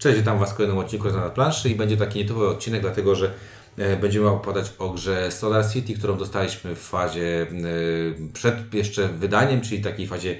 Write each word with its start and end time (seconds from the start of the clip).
Cześć, 0.00 0.18
witam 0.18 0.38
Was 0.38 0.52
w 0.52 0.54
kolejnym 0.54 0.78
odcinku 0.78 1.10
na 1.10 1.30
planszy 1.30 1.68
i 1.68 1.74
będzie 1.74 1.96
taki 1.96 2.18
nietypowy 2.18 2.48
odcinek, 2.48 2.80
dlatego 2.80 3.14
że 3.14 3.32
e, 3.78 3.96
będziemy 3.96 4.28
opowiadać 4.28 4.72
o 4.78 4.90
grze 4.90 5.30
Solar 5.32 5.64
City, 5.72 5.94
którą 5.94 6.18
dostaliśmy 6.18 6.74
w 6.74 6.78
fazie 6.78 7.42
e, 7.42 8.32
przed 8.32 8.74
jeszcze 8.74 9.08
wydaniem, 9.08 9.60
czyli 9.60 9.82
takiej 9.82 10.06
fazie 10.06 10.36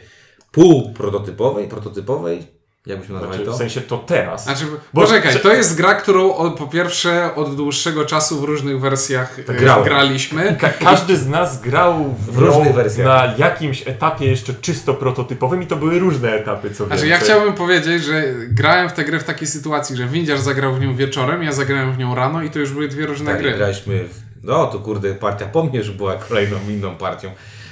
półprototypowej, 0.52 1.68
prototypowej, 1.68 2.46
jakbyśmy 2.86 3.14
nazwali 3.14 3.34
Znaczy, 3.34 3.50
to? 3.50 3.54
w 3.56 3.58
sensie 3.58 3.80
to 3.80 3.98
teraz. 3.98 4.44
Znaczy, 4.44 4.64
Bo- 4.94 5.00
poczekaj, 5.00 5.40
to 5.42 5.52
jest 5.52 5.76
gra, 5.76 5.94
którą 5.94 6.34
od, 6.34 6.58
po 6.58 6.66
pierwsze 6.66 7.34
od 7.34 7.56
dłuższego 7.56 8.04
czasu 8.04 8.40
w 8.40 8.44
różnych 8.44 8.80
wersjach 8.80 9.44
grałem. 9.44 9.84
graliśmy. 9.84 10.56
Ka 10.60 10.68
każdy 10.68 11.16
z 11.16 11.26
nas 11.26 11.60
grał 11.60 12.04
w, 12.18 12.32
W 12.32 12.38
różnych 12.38 12.74
wersjach. 12.74 13.06
na 13.06 13.34
jakimś 13.46 13.88
etapie 13.88 14.26
jeszcze 14.26 14.54
czysto 14.54 14.94
prototypowym 14.94 15.62
i 15.62 15.66
to 15.66 15.76
były 15.76 15.98
różne 15.98 16.32
etapy, 16.32 16.70
co 16.70 16.86
Znaczy, 16.86 16.90
więcej. 16.90 17.10
ja 17.10 17.18
chciałbym 17.18 17.52
powiedzieć, 17.54 18.04
że 18.04 18.24
grałem 18.48 18.88
w 18.88 18.92
tę 18.92 19.04
grę 19.04 19.18
w 19.18 19.24
takiej 19.24 19.48
sytuacji, 19.48 19.96
że 19.96 20.06
Windziarz 20.06 20.40
zagrał 20.40 20.74
w 20.74 20.80
nią 20.80 20.94
wieczorem, 20.96 21.42
ja 21.42 21.52
zagrałem 21.52 21.92
w 21.92 21.98
nią 21.98 22.14
rano 22.14 22.42
i 22.42 22.50
to 22.50 22.58
już 22.58 22.72
były 22.72 22.88
dwie 22.88 23.06
różne 23.06 23.30
Tak, 23.32 23.40
gry. 23.40 23.52
graliśmy 23.52 24.04
w... 24.04 24.14
No 24.42 24.66
to 24.66 24.78
kurde, 24.78 25.14
partia 25.14 25.46
po 25.46 25.64
mnie 25.64 25.78
już 25.78 25.90
była 25.90 26.14
kolejną 26.14 26.56
inną 26.68 26.96
partią. 26.96 27.28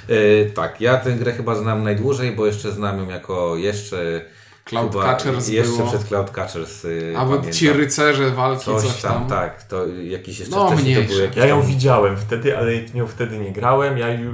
E, 0.09 0.45
tak, 0.45 0.81
ja 0.81 0.97
tę 0.97 1.11
grę 1.11 1.31
chyba 1.31 1.55
znam 1.55 1.83
najdłużej, 1.83 2.31
bo 2.31 2.45
jeszcze 2.45 2.71
znam 2.71 2.97
ją 2.99 3.07
jako 3.09 3.55
jeszcze... 3.55 4.21
Cloud 4.69 4.91
chyba 4.91 5.03
Catchers 5.03 5.47
Jeszcze 5.47 5.77
było. 5.77 5.89
przed 5.89 6.03
Cloud 6.03 6.29
Catchers. 6.31 6.85
y, 6.85 7.13
Albo 7.17 7.29
pamiętam. 7.31 7.53
ci 7.53 7.73
rycerze 7.73 8.29
walki, 8.31 8.65
Coś, 8.65 8.83
coś, 8.83 9.01
tam, 9.01 9.11
tam. 9.13 9.27
tak. 9.29 9.63
To 9.63 9.87
jakiś 9.87 10.39
jeszcze 10.39 10.55
No, 10.55 10.71
wcześniej 10.71 11.07
to 11.07 11.39
Ja 11.39 11.45
ją 11.45 11.59
tam... 11.61 11.69
widziałem 11.69 12.17
wtedy, 12.17 12.57
ale 12.57 12.81
w 12.81 12.95
nią 12.95 13.07
wtedy 13.07 13.37
nie 13.39 13.51
grałem. 13.51 13.97
Ja, 13.97 14.09
ju, 14.13 14.33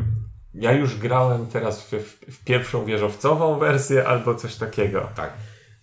ja 0.54 0.72
już 0.72 0.96
grałem 0.98 1.48
teraz 1.48 1.84
w, 1.84 1.92
w, 1.94 2.36
w 2.36 2.44
pierwszą 2.44 2.86
wieżowcową 2.86 3.60
wersję 3.60 4.08
albo 4.08 4.36
coś 4.36 4.56
takiego. 4.56 5.10
Tak. 5.16 5.34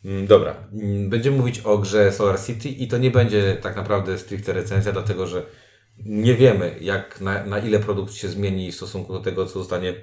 Mm, 0.05 0.27
Dobra. 0.27 0.55
Mm, 0.73 1.11
Będziemy 1.11 1.37
mówić 1.37 1.61
o 1.61 1.79
grze 1.79 2.13
Solar 2.13 2.41
City 2.41 2.69
i 2.69 2.89
to 2.89 2.99
nie 2.99 3.11
będzie 3.11 3.57
tak 3.63 3.77
naprawdę 3.77 4.19
stricte 4.19 4.53
recenzja, 4.53 4.93
dlatego 4.93 5.27
że 5.27 5.43
nie 6.05 6.35
wiemy, 6.35 6.77
jak 6.81 7.21
na, 7.21 7.47
na 7.47 7.59
ile 7.59 7.79
produkt 7.79 8.13
się 8.13 8.29
zmieni 8.29 8.73
w 8.73 8.77
stosunku 8.77 9.13
do 9.13 9.21
tego, 9.21 9.47
co 9.47 9.53
zostanie 9.59 9.89
e, 9.91 9.95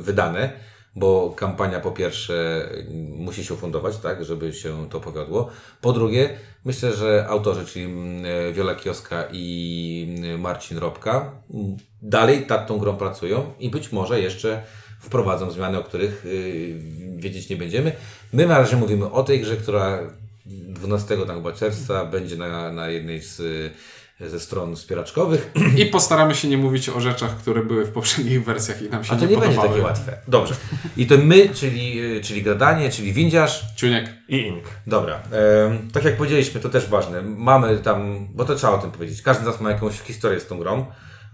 wydane, 0.00 0.52
bo 0.96 1.30
kampania 1.36 1.80
po 1.80 1.90
pierwsze 1.90 2.68
mm, 2.70 3.16
musi 3.16 3.44
się 3.44 3.54
ufundować, 3.54 3.96
tak, 3.96 4.24
żeby 4.24 4.52
się 4.52 4.88
to 4.88 5.00
powiodło. 5.00 5.50
Po 5.80 5.92
drugie, 5.92 6.30
myślę, 6.64 6.92
że 6.92 7.26
autorzy, 7.28 7.66
czyli 7.66 7.84
mm, 7.84 8.54
Wiola 8.54 8.74
Kioska 8.74 9.24
i 9.32 10.16
mm, 10.18 10.40
Marcin 10.40 10.78
Robka, 10.78 11.32
mm, 11.54 11.76
dalej 12.02 12.46
nad 12.48 12.66
tą 12.66 12.78
grą 12.78 12.96
pracują 12.96 13.52
i 13.58 13.70
być 13.70 13.92
może 13.92 14.20
jeszcze 14.20 14.62
wprowadzą 15.00 15.50
zmiany, 15.50 15.78
o 15.78 15.82
których 15.82 16.26
y, 16.26 16.74
wiedzieć 17.16 17.48
nie 17.48 17.56
będziemy. 17.56 17.92
My 18.32 18.46
na 18.46 18.58
razie 18.58 18.76
mówimy 18.76 19.10
o 19.10 19.22
tej 19.22 19.40
grze, 19.40 19.56
która 19.56 19.98
12 20.46 21.16
tam 21.26 21.36
chyba 21.36 21.52
czerwca 21.52 22.04
będzie 22.04 22.36
na, 22.36 22.72
na 22.72 22.88
jednej 22.88 23.22
z, 23.22 23.42
ze 24.20 24.40
stron 24.40 24.76
wspieraczkowych. 24.76 25.52
I 25.76 25.86
postaramy 25.86 26.34
się 26.34 26.48
nie 26.48 26.58
mówić 26.58 26.88
o 26.88 27.00
rzeczach, 27.00 27.36
które 27.36 27.62
były 27.62 27.84
w 27.84 27.90
poprzednich 27.90 28.44
wersjach 28.44 28.82
i 28.82 28.90
nam 28.90 29.04
się 29.04 29.12
A 29.12 29.16
to 29.16 29.26
nie, 29.26 29.30
nie 29.30 29.38
będzie 29.38 29.60
takie 29.60 29.82
łatwe. 29.82 30.18
Dobrze. 30.28 30.54
I 30.96 31.06
to 31.06 31.14
my, 31.18 31.48
czyli, 31.48 32.00
y, 32.16 32.20
czyli 32.20 32.42
gradanie, 32.42 32.90
czyli 32.90 33.12
windziarz. 33.12 33.64
Ciuniek. 33.76 34.08
I 34.28 34.36
Ink. 34.36 34.64
Dobra. 34.86 35.22
Tak 35.92 36.04
jak 36.04 36.16
powiedzieliśmy, 36.16 36.60
to 36.60 36.68
też 36.68 36.88
ważne. 36.88 37.22
Mamy 37.22 37.78
tam, 37.78 38.28
bo 38.34 38.44
to 38.44 38.54
trzeba 38.54 38.72
o 38.72 38.78
tym 38.78 38.90
powiedzieć. 38.90 39.22
Każdy 39.22 39.42
z 39.42 39.46
nas 39.46 39.60
ma 39.60 39.70
jakąś 39.70 40.00
historię 40.00 40.40
z 40.40 40.46
tą 40.46 40.58
grą. 40.58 40.86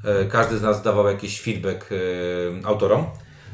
E, 0.04 0.24
każdy 0.24 0.58
z 0.58 0.62
nas 0.62 0.82
dawał 0.82 1.06
jakiś 1.06 1.40
feedback 1.42 1.90
e, 1.92 2.66
autorom. 2.66 3.06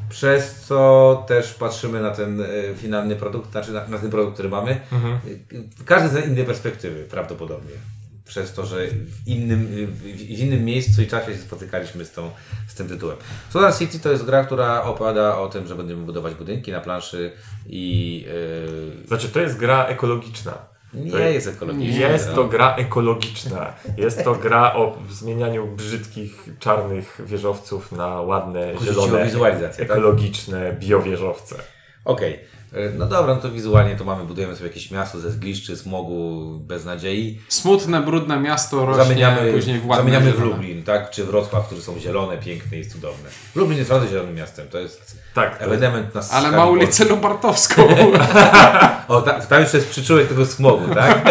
Przez 0.09 0.55
co 0.55 1.23
też 1.27 1.53
patrzymy 1.53 2.01
na 2.01 2.11
ten 2.11 2.41
e, 2.41 2.45
finalny 2.77 3.15
produkt, 3.15 3.51
znaczy 3.51 3.71
na, 3.71 3.87
na 3.87 3.97
ten 3.99 4.09
produkt, 4.09 4.33
który 4.33 4.49
mamy. 4.49 4.71
E, 4.71 4.77
Każdy 5.85 6.09
z 6.09 6.27
innej 6.27 6.45
perspektywy 6.45 7.03
prawdopodobnie. 7.03 7.71
Przez 8.29 8.53
to, 8.53 8.65
że 8.65 8.87
w 8.87 9.27
innym, 9.27 9.67
w, 9.91 10.29
innym 10.29 10.65
miejscu 10.65 11.01
i 11.01 11.07
czasie 11.07 11.33
się 11.33 11.37
spotykaliśmy 11.37 12.05
z, 12.05 12.11
tą, 12.11 12.31
z 12.67 12.75
tym 12.75 12.87
tytułem. 12.87 13.17
Solar 13.49 13.77
City 13.77 13.99
to 13.99 14.11
jest 14.11 14.25
gra, 14.25 14.43
która 14.45 14.83
opowiada 14.83 15.37
o 15.37 15.47
tym, 15.49 15.67
że 15.67 15.75
będziemy 15.75 16.05
budować 16.05 16.33
budynki 16.33 16.71
na 16.71 16.81
planszy 16.81 17.31
i 17.65 18.25
e, 19.03 19.07
Znaczy, 19.07 19.29
to 19.29 19.39
jest 19.39 19.57
gra 19.57 19.85
ekologiczna. 19.85 20.57
nie 20.93 21.11
To 21.11 21.19
jest 21.19 21.47
ekologiczna. 21.47 22.07
Jest 22.07 22.35
to 22.35 22.47
gra 22.47 22.75
ekologiczna. 22.75 23.73
Jest 23.97 24.23
to 24.23 24.35
gra 24.35 24.73
o 24.73 24.97
zmienianiu 25.09 25.67
brzydkich, 25.67 26.49
czarnych 26.59 27.21
wieżowców 27.25 27.91
na 27.91 28.21
ładne, 28.21 28.73
zielone, 28.83 29.31
tak? 29.59 29.79
ekologiczne 29.79 30.75
biowieżowce. 30.79 31.55
Okej. 32.05 32.33
E, 32.33 32.58
No 32.97 33.05
dobra, 33.05 33.35
no 33.35 33.41
to 33.41 33.51
wizualnie 33.51 33.95
to 33.95 34.03
mamy, 34.03 34.23
budujemy 34.23 34.55
sobie 34.55 34.67
jakieś 34.67 34.91
miasto 34.91 35.19
ze 35.19 35.31
zgliszczy, 35.31 35.77
smogu, 35.77 36.45
bez 36.67 36.85
nadziei. 36.85 37.39
Smutne, 37.47 38.01
brudne 38.01 38.39
miasto 38.39 38.85
rośnie 38.85 39.03
Zamieniamy, 39.03 39.53
później 39.53 39.79
w 39.79 39.87
ładne 39.87 40.03
zamieniamy 40.03 40.33
w. 40.33 40.39
Lublin, 40.39 40.83
tak? 40.83 41.09
Czy 41.09 41.25
Wrocław, 41.25 41.65
które 41.65 41.81
są 41.81 41.99
zielone, 41.99 42.37
piękne 42.37 42.77
i 42.77 42.89
cudowne. 42.89 43.29
Lublin 43.55 43.77
jest 43.77 43.89
naprawdę 43.89 44.11
zielonym 44.11 44.35
miastem, 44.35 44.67
to 44.67 44.79
jest 44.79 45.17
Tak, 45.33 45.57
to 45.57 45.63
jest, 45.63 45.73
ewenement 45.83 46.15
na 46.15 46.21
Ale 46.31 46.51
ma 46.51 46.65
ulicę 46.65 46.85
Polski. 46.85 47.09
Lubartowską. 47.15 47.87
O, 49.07 49.21
ta, 49.21 49.41
tam 49.41 49.61
jeszcze 49.61 49.77
jest 49.77 49.89
przyczółek 49.89 50.27
tego 50.27 50.45
smogu, 50.45 50.95
tak? 50.95 51.21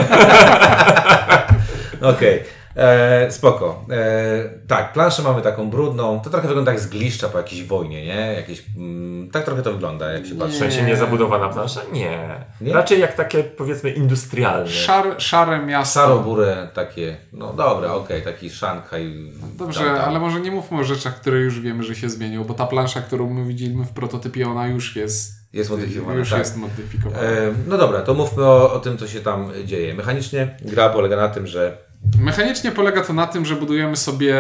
Okej. 2.15 2.58
E, 2.79 3.31
spoko. 3.31 3.85
E, 3.91 4.49
tak, 4.69 4.93
planszę 4.93 5.23
mamy 5.23 5.43
taką 5.43 5.71
brudną. 5.71 6.21
To 6.21 6.31
trochę 6.31 6.49
wygląda 6.49 6.73
jak 6.73 6.81
zgliszcza 6.81 7.29
po 7.29 7.39
jakiejś 7.39 7.65
wojnie, 7.65 8.07
nie? 8.07 8.33
Jakieś, 8.37 8.65
mm, 8.77 9.31
tak 9.31 9.45
trochę 9.45 9.63
to 9.63 9.73
wygląda, 9.73 10.13
jak 10.13 10.27
się 10.27 10.35
w 10.35 10.39
patrzy. 10.39 10.59
sensie 10.59 10.83
niezabudowana 10.83 11.49
plansza? 11.49 11.81
Nie. 11.93 12.45
Nie? 12.61 12.73
Raczej 12.73 13.01
jak 13.01 13.15
takie, 13.15 13.45
powiedzmy, 13.45 13.91
industrialne. 13.91 14.69
Szar, 14.69 15.05
szare 15.19 15.67
miasto. 15.67 16.01
Szaro-burę 16.01 16.69
takie, 16.75 17.17
no 17.33 17.53
dobra, 17.53 17.93
okej, 17.95 18.23
taki 18.23 18.51
Szanghaj. 18.51 19.33
Dobrze, 19.59 19.85
tam, 19.85 19.97
tam. 19.97 20.09
ale 20.09 20.19
może 20.21 20.41
nie 20.41 20.51
mówmy 20.51 20.81
o 20.81 20.85
rzeczach, 20.85 21.21
które 21.21 21.39
już 21.39 21.61
wiemy, 21.61 21.83
że 21.83 21.95
się 21.95 22.09
zmienią, 22.11 22.45
bo 22.45 22.55
ta 22.55 22.67
plansza, 22.67 23.01
którą 23.01 23.31
my 23.31 23.45
widzieliśmy 23.45 23.85
w 23.85 23.91
prototypie, 23.93 24.49
ona 24.49 24.67
już 24.67 24.97
jest, 24.97 25.33
Jest 25.53 25.71
modyfikowana, 25.71 26.19
już 26.19 26.31
tak. 26.31 26.39
jest 26.39 26.57
modyfikowana. 26.57 27.23
E, 27.23 27.53
no 27.67 27.79
dobra, 27.79 28.01
to 28.03 28.15
mówmy 28.15 28.45
o, 28.45 28.73
o 28.73 28.81
tym, 28.81 28.99
co 28.99 29.07
się 29.09 29.21
tam 29.21 29.51
dzieje. 29.65 29.95
Mechanicznie 29.95 30.57
gra 30.63 30.89
polega 30.89 31.17
na 31.17 31.29
tym, 31.29 31.47
że 31.47 31.88
Mechanicznie 32.19 32.73
polega 32.73 33.03
to 33.03 33.13
na 33.13 33.27
tym, 33.27 33.47
że 33.47 33.57
budujemy 33.57 33.97
sobie 33.97 34.37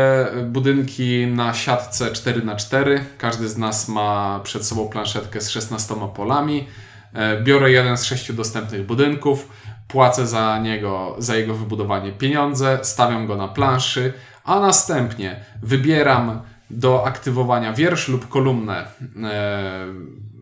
budynki 0.46 1.26
na 1.26 1.54
siatce 1.54 2.04
4x4. 2.04 3.00
Każdy 3.18 3.48
z 3.48 3.58
nas 3.58 3.88
ma 3.88 4.40
przed 4.44 4.66
sobą 4.66 4.88
planszetkę 4.88 5.40
z 5.40 5.50
16 5.50 5.94
polami. 6.14 6.68
E, 7.14 7.42
Biorę 7.42 7.70
jeden 7.70 7.96
z 7.96 8.04
sześciu 8.04 8.32
dostępnych 8.32 8.86
budynków, 8.86 9.48
płacę 9.88 10.26
za 10.26 10.58
niego, 10.58 11.16
za 11.18 11.36
jego 11.36 11.54
wybudowanie 11.54 12.12
pieniądze, 12.12 12.78
stawiam 12.82 13.26
go 13.26 13.36
na 13.36 13.48
planszy, 13.48 14.12
a 14.44 14.60
następnie 14.60 15.44
wybieram 15.62 16.40
do 16.70 17.06
aktywowania 17.06 17.72
wiersz 17.72 18.08
lub 18.08 18.28
kolumnę, 18.28 18.76
e, 18.76 18.86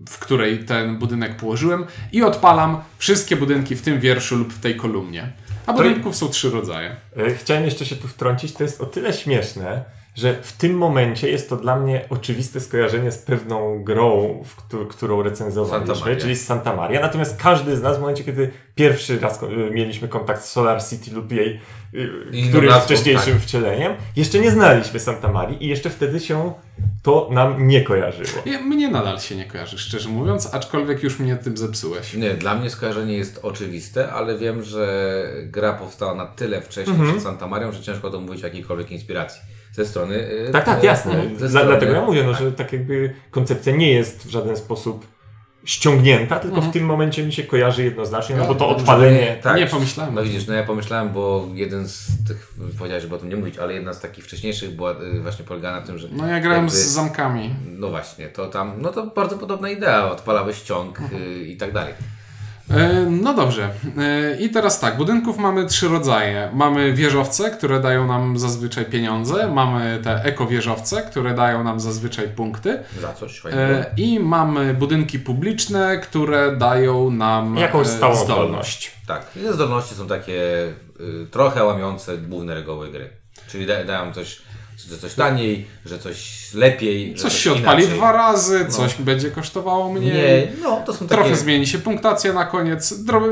w 0.08 0.18
której 0.18 0.64
ten 0.64 0.98
budynek 0.98 1.36
położyłem 1.36 1.84
i 2.12 2.22
odpalam 2.22 2.80
wszystkie 2.98 3.36
budynki 3.36 3.76
w 3.76 3.82
tym 3.82 4.00
wierszu 4.00 4.36
lub 4.36 4.52
w 4.52 4.60
tej 4.60 4.76
kolumnie. 4.76 5.32
A 5.66 5.72
budynków 5.72 6.16
są 6.16 6.28
trzy 6.28 6.50
rodzaje. 6.50 6.96
E, 7.16 7.34
Chciałem 7.34 7.64
jeszcze 7.64 7.86
się 7.86 7.96
tu 7.96 8.08
wtrącić, 8.08 8.52
to 8.52 8.62
jest 8.62 8.80
o 8.80 8.86
tyle 8.86 9.12
śmieszne, 9.12 9.84
że 10.16 10.34
w 10.42 10.52
tym 10.52 10.74
momencie 10.78 11.30
jest 11.30 11.48
to 11.48 11.56
dla 11.56 11.76
mnie 11.76 12.04
oczywiste 12.10 12.60
skojarzenie 12.60 13.12
z 13.12 13.18
pewną 13.18 13.84
grą, 13.84 14.42
w 14.44 14.56
któ- 14.56 14.86
którą 14.86 15.16
Santa 15.16 15.28
recenzowaliśmy, 15.30 16.16
czyli 16.16 16.36
z 16.36 16.46
Santa 16.46 16.76
Maria. 16.76 17.00
Natomiast 17.00 17.42
każdy 17.42 17.76
z 17.76 17.82
nas 17.82 17.96
w 17.96 18.00
momencie, 18.00 18.24
kiedy 18.24 18.50
pierwszy 18.74 19.18
raz 19.20 19.42
y, 19.42 19.46
mieliśmy 19.70 20.08
kontakt 20.08 20.42
z 20.44 20.52
Solar 20.52 20.82
City 20.84 21.10
lub 21.14 21.32
jej 21.32 21.60
y, 21.94 22.08
Inną 22.32 22.48
którymś 22.48 22.70
nazwą, 22.72 22.84
wcześniejszym 22.86 23.32
tak. 23.32 23.42
wcieleniem, 23.42 23.92
jeszcze 24.16 24.38
nie 24.38 24.50
znaliśmy 24.50 25.00
Santa 25.00 25.28
Marii 25.32 25.64
i 25.64 25.68
jeszcze 25.68 25.90
wtedy 25.90 26.20
się 26.20 26.52
to 27.02 27.28
nam 27.32 27.68
nie 27.68 27.80
kojarzyło. 27.82 28.42
Ja, 28.46 28.60
mnie 28.60 28.88
nadal 28.88 29.20
się 29.20 29.36
nie 29.36 29.44
kojarzy, 29.44 29.78
szczerze 29.78 30.08
mówiąc, 30.08 30.54
aczkolwiek 30.54 31.02
już 31.02 31.18
mnie 31.18 31.36
tym 31.36 31.56
zepsułeś. 31.56 32.14
Nie, 32.14 32.30
dla 32.34 32.54
mnie 32.54 32.70
skojarzenie 32.70 33.16
jest 33.16 33.40
oczywiste, 33.42 34.12
ale 34.12 34.38
wiem, 34.38 34.62
że 34.62 34.86
gra 35.42 35.72
powstała 35.72 36.14
na 36.14 36.26
tyle 36.26 36.60
wcześniej 36.62 36.96
Mhm. 36.96 37.10
przed 37.12 37.22
Santa 37.24 37.46
Marią, 37.46 37.72
że 37.72 37.82
ciężko 37.82 38.10
to 38.10 38.20
mówić 38.20 38.42
o 38.42 38.46
jakiejkolwiek 38.46 38.90
inspiracji. 38.92 39.40
Ze 39.76 39.86
strony. 39.86 40.14
y, 40.48 40.50
Tak, 40.52 40.64
tak, 40.64 40.82
y, 40.82 40.86
jasne. 40.86 41.12
strony- 41.48 41.66
dlatego 41.66 41.92
ja 41.92 42.00
mówię, 42.04 42.22
no, 42.24 42.34
że 42.34 42.52
tak 42.52 42.72
jakby 42.72 43.14
koncepcja 43.30 43.76
nie 43.76 43.92
jest 43.92 44.26
w 44.26 44.30
żaden 44.30 44.56
sposób 44.56 45.06
ściągnięta, 45.64 46.38
tylko 46.38 46.60
w 46.60 46.72
tym 46.72 46.84
momencie 46.84 47.22
mi 47.26 47.32
się 47.32 47.42
kojarzy 47.42 47.84
jednoznacznie, 47.84 48.36
no 48.36 48.46
bo 48.46 48.54
to 48.54 48.68
odpalenie... 48.68 49.36
Tak. 49.42 49.56
Nie 49.56 49.66
pomyślałem. 49.66 50.14
No 50.14 50.22
widzisz, 50.22 50.46
no 50.46 50.54
ja 50.54 50.62
pomyślałem, 50.62 51.12
bo 51.12 51.48
jeden 51.54 51.88
z 51.88 52.06
tych, 52.28 52.52
powiedziałeś, 52.78 53.02
żeby 53.02 53.14
o 53.14 53.18
tym 53.18 53.28
nie 53.28 53.36
mówić, 53.36 53.58
ale 53.58 53.74
jedna 53.74 53.92
z 53.92 54.00
takich 54.00 54.24
wcześniejszych 54.24 54.76
była 54.76 54.92
y, 54.92 55.20
właśnie 55.20 55.44
polegała 55.44 55.80
na 55.80 55.86
tym, 55.86 55.98
że. 55.98 56.08
No 56.12 56.26
ja 56.26 56.40
grałem 56.40 56.64
jakby- 56.64 56.76
z 56.78 56.86
zamkami. 56.86 57.54
No 57.78 57.88
właśnie, 57.88 58.28
to 58.28 58.46
tam, 58.48 58.72
no 58.78 58.92
to 58.92 59.06
bardzo 59.06 59.38
podobna 59.38 59.70
idea, 59.70 60.10
odpalałeś 60.10 60.60
ciąg 60.62 61.00
Mhm. 61.00 61.46
i 61.46 61.56
tak 61.56 61.72
dalej. 61.72 61.94
E, 62.70 63.06
No 63.10 63.34
dobrze. 63.34 63.70
E, 63.98 64.36
I 64.40 64.50
teraz 64.50 64.80
tak, 64.80 64.96
budynków 64.96 65.38
mamy 65.38 65.66
trzy 65.66 65.88
rodzaje. 65.88 66.50
Mamy 66.54 66.92
wieżowce, 66.92 67.50
które 67.50 67.80
dają 67.80 68.06
nam 68.06 68.38
zazwyczaj 68.38 68.84
pieniądze, 68.84 69.50
mamy 69.52 70.00
te 70.04 70.24
ekowieżowce, 70.24 71.02
które 71.02 71.34
dają 71.34 71.64
nam 71.64 71.80
zazwyczaj 71.80 72.28
punkty 72.28 72.78
Za 73.00 73.12
coś 73.12 73.40
fajnego. 73.40 73.62
e, 73.62 73.86
i 73.96 74.20
mamy 74.20 74.74
budynki 74.74 75.18
publiczne, 75.18 75.98
które 75.98 76.56
dają 76.56 77.10
nam 77.10 77.56
Jakąś 77.56 77.86
stałą 77.86 78.16
zdolność. 78.16 78.92
Tak, 79.06 79.26
te 79.26 79.52
zdolności 79.52 79.94
są 79.94 80.06
takie 80.08 80.42
y, 81.00 81.26
trochę 81.30 81.64
łamiące 81.64 82.18
główne 82.18 82.54
reguły 82.54 82.90
gry. 82.90 83.10
Czyli 83.48 83.66
da, 83.66 83.84
dają 83.84 84.12
coś, 84.12 84.42
że 84.84 84.98
coś 84.98 85.14
taniej, 85.14 85.66
że 85.86 85.98
coś 85.98 86.36
lepiej. 86.54 87.16
że 87.16 87.22
Coś 87.22 87.32
się 87.38 87.52
odpali 87.52 87.82
inaczej. 87.82 87.98
dwa 87.98 88.12
razy, 88.12 88.66
coś 88.68 88.94
będzie 88.94 89.30
kosztowało 89.30 89.92
mniej. 89.92 90.12
Nie, 90.12 90.48
no 90.62 90.82
to 90.86 90.92
są 90.92 90.98
takie... 91.06 91.20
Trochę 91.20 91.36
zmieni 91.36 91.66
się 91.66 91.78
punktacja 91.78 92.32
na 92.32 92.44
koniec, 92.44 93.04
dro, 93.04 93.22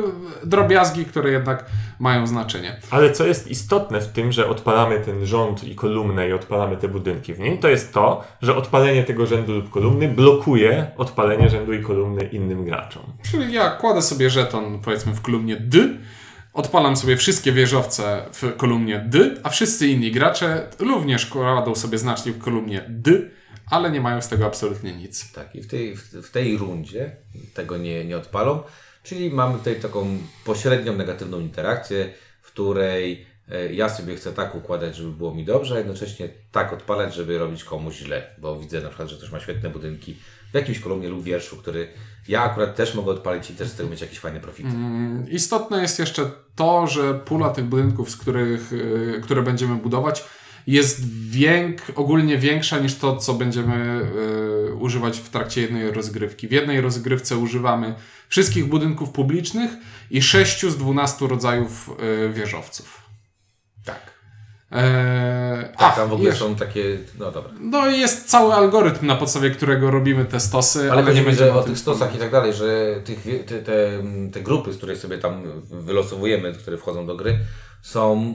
drobiazgi, 0.44 1.04
które 1.04 1.30
jednak 1.30 1.64
mają 1.98 2.26
znaczenie. 2.26 2.76
Ale 2.90 3.12
co 3.12 3.26
jest 3.26 3.48
istotne 3.50 4.00
w 4.00 4.08
tym, 4.08 4.32
że 4.32 4.48
odpalamy 4.48 5.00
ten 5.00 5.26
rząd 5.26 5.64
i 5.64 5.74
kolumnę 5.74 6.28
i 6.28 6.32
odpalamy 6.32 6.76
te 6.76 6.88
budynki 6.88 7.34
w 7.34 7.40
nim, 7.40 7.58
to 7.58 7.68
jest 7.68 7.92
to, 7.94 8.24
że 8.42 8.56
odpalenie 8.56 9.04
tego 9.04 9.26
rzędu 9.26 9.52
lub 9.52 9.70
kolumny 9.70 10.08
blokuje 10.08 10.86
odpalenie 10.96 11.48
rzędu 11.50 11.72
i 11.72 11.82
kolumny 11.82 12.24
innym 12.24 12.64
graczom. 12.64 13.02
Czyli 13.30 13.52
ja 13.52 13.70
kładę 13.70 14.02
sobie 14.02 14.30
żeton, 14.30 14.78
powiedzmy, 14.84 15.14
w 15.14 15.20
kolumnie 15.20 15.56
D, 15.56 15.78
odpalam 16.54 16.96
sobie 16.96 17.16
wszystkie 17.16 17.52
wieżowce 17.52 18.24
w 18.32 18.56
kolumnie 18.56 19.06
D, 19.08 19.36
a 19.42 19.50
wszyscy 19.50 19.86
inni 19.86 20.12
gracze 20.12 20.68
również 20.78 21.26
kładą 21.26 21.74
sobie 21.74 21.98
znacznik 21.98 22.36
w 22.36 22.42
kolumnie 22.42 22.84
D, 22.88 23.10
ale 23.70 23.90
nie 23.90 24.00
mają 24.00 24.22
z 24.22 24.28
tego 24.28 24.46
absolutnie 24.46 24.96
nic. 24.96 25.32
Tak, 25.32 25.54
i 25.54 25.62
w 25.62 25.66
tej, 25.66 25.96
w 25.96 26.30
tej 26.30 26.58
rundzie 26.58 27.16
tego 27.54 27.76
nie, 27.76 28.04
nie 28.04 28.16
odpalą, 28.16 28.62
czyli 29.02 29.30
mamy 29.30 29.58
tutaj 29.58 29.80
taką 29.80 30.18
pośrednią 30.44 30.96
negatywną 30.96 31.40
interakcję, 31.40 32.12
w 32.42 32.46
której 32.46 33.26
e, 33.50 33.72
ja 33.72 33.88
sobie 33.88 34.16
chcę 34.16 34.32
tak 34.32 34.54
układać, 34.54 34.96
żeby 34.96 35.10
było 35.10 35.34
mi 35.34 35.44
dobrze, 35.44 35.74
a 35.74 35.78
jednocześnie 35.78 36.28
tak 36.52 36.72
odpalać, 36.72 37.14
żeby 37.14 37.38
robić 37.38 37.64
komuś 37.64 37.94
źle, 37.94 38.26
bo 38.38 38.58
widzę 38.58 38.80
na 38.80 38.88
przykład, 38.88 39.08
że 39.08 39.16
ktoś 39.16 39.30
ma 39.30 39.40
świetne 39.40 39.70
budynki 39.70 40.16
w 40.54 40.56
jakimś 40.56 40.80
kolumnie 40.80 41.08
lub 41.08 41.22
wierszu, 41.22 41.56
który 41.56 41.88
ja 42.28 42.42
akurat 42.42 42.76
też 42.76 42.94
mogę 42.94 43.10
odpalić 43.10 43.50
i 43.50 43.54
też 43.54 43.68
z 43.68 43.74
tego 43.74 43.90
mieć 43.90 44.00
jakieś 44.00 44.18
fajne 44.18 44.40
profity. 44.40 44.68
Istotne 45.30 45.82
jest 45.82 45.98
jeszcze 45.98 46.30
to, 46.56 46.86
że 46.86 47.14
pula 47.14 47.50
tych 47.50 47.64
budynków, 47.64 48.10
z 48.10 48.16
których, 48.16 48.72
y, 48.72 49.20
które 49.22 49.42
będziemy 49.42 49.76
budować, 49.76 50.24
jest 50.66 51.28
wiek, 51.30 51.82
ogólnie 51.94 52.38
większa 52.38 52.78
niż 52.78 52.94
to, 52.94 53.16
co 53.16 53.34
będziemy 53.34 54.00
y, 54.70 54.74
używać 54.74 55.18
w 55.18 55.28
trakcie 55.28 55.60
jednej 55.60 55.90
rozgrywki. 55.90 56.48
W 56.48 56.52
jednej 56.52 56.80
rozgrywce 56.80 57.36
używamy 57.36 57.94
wszystkich 58.28 58.68
budynków 58.68 59.10
publicznych 59.10 59.70
i 60.10 60.22
6 60.22 60.66
z 60.66 60.76
12 60.76 61.26
rodzajów 61.26 61.90
y, 62.28 62.32
wieżowców. 62.32 63.03
Tak. 64.74 64.84
Eee, 64.84 65.64
Tak, 65.78 65.92
a, 65.92 65.96
tam 65.96 66.08
w 66.08 66.12
ogóle 66.12 66.28
jeszcze- 66.28 66.44
są 66.44 66.54
takie, 66.54 66.98
no 67.18 67.30
dobra. 67.30 67.50
No 67.60 67.90
i 67.90 68.00
jest 68.00 68.28
cały 68.28 68.54
algorytm, 68.54 69.06
na 69.06 69.16
podstawie 69.16 69.50
którego 69.50 69.90
robimy 69.90 70.24
te 70.24 70.40
stosy, 70.40 70.92
Ale 70.92 71.02
ale, 71.02 71.14
nie 71.14 71.34
że 71.34 71.54
o 71.54 71.62
tych 71.62 71.78
stosach 71.78 72.14
i 72.14 72.18
tak 72.18 72.30
dalej, 72.30 72.52
że 72.54 72.96
tych, 73.04 73.46
te, 73.46 73.58
te, 73.58 73.90
te 74.32 74.40
grupy, 74.40 74.72
z 74.72 74.76
których 74.76 74.98
sobie 74.98 75.18
tam 75.18 75.42
wylosowujemy, 75.70 76.52
które 76.52 76.76
wchodzą 76.76 77.06
do 77.06 77.16
gry, 77.16 77.38
są 77.82 78.34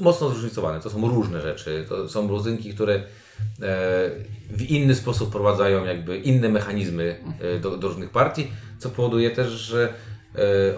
mocno 0.00 0.28
zróżnicowane. 0.28 0.80
To 0.80 0.90
są 0.90 1.08
różne 1.08 1.42
rzeczy. 1.42 1.86
To 1.88 2.08
są 2.08 2.28
budynki, 2.28 2.74
które 2.74 2.94
e, 2.94 3.00
w 4.50 4.62
inny 4.68 4.94
sposób 4.94 5.32
prowadzają 5.32 5.84
jakby 5.84 6.18
inne 6.18 6.48
mechanizmy 6.48 7.20
e, 7.40 7.58
do, 7.58 7.76
do 7.76 7.88
różnych 7.88 8.10
partii, 8.10 8.50
co 8.78 8.90
powoduje 8.90 9.30
też, 9.30 9.48
że 9.48 9.92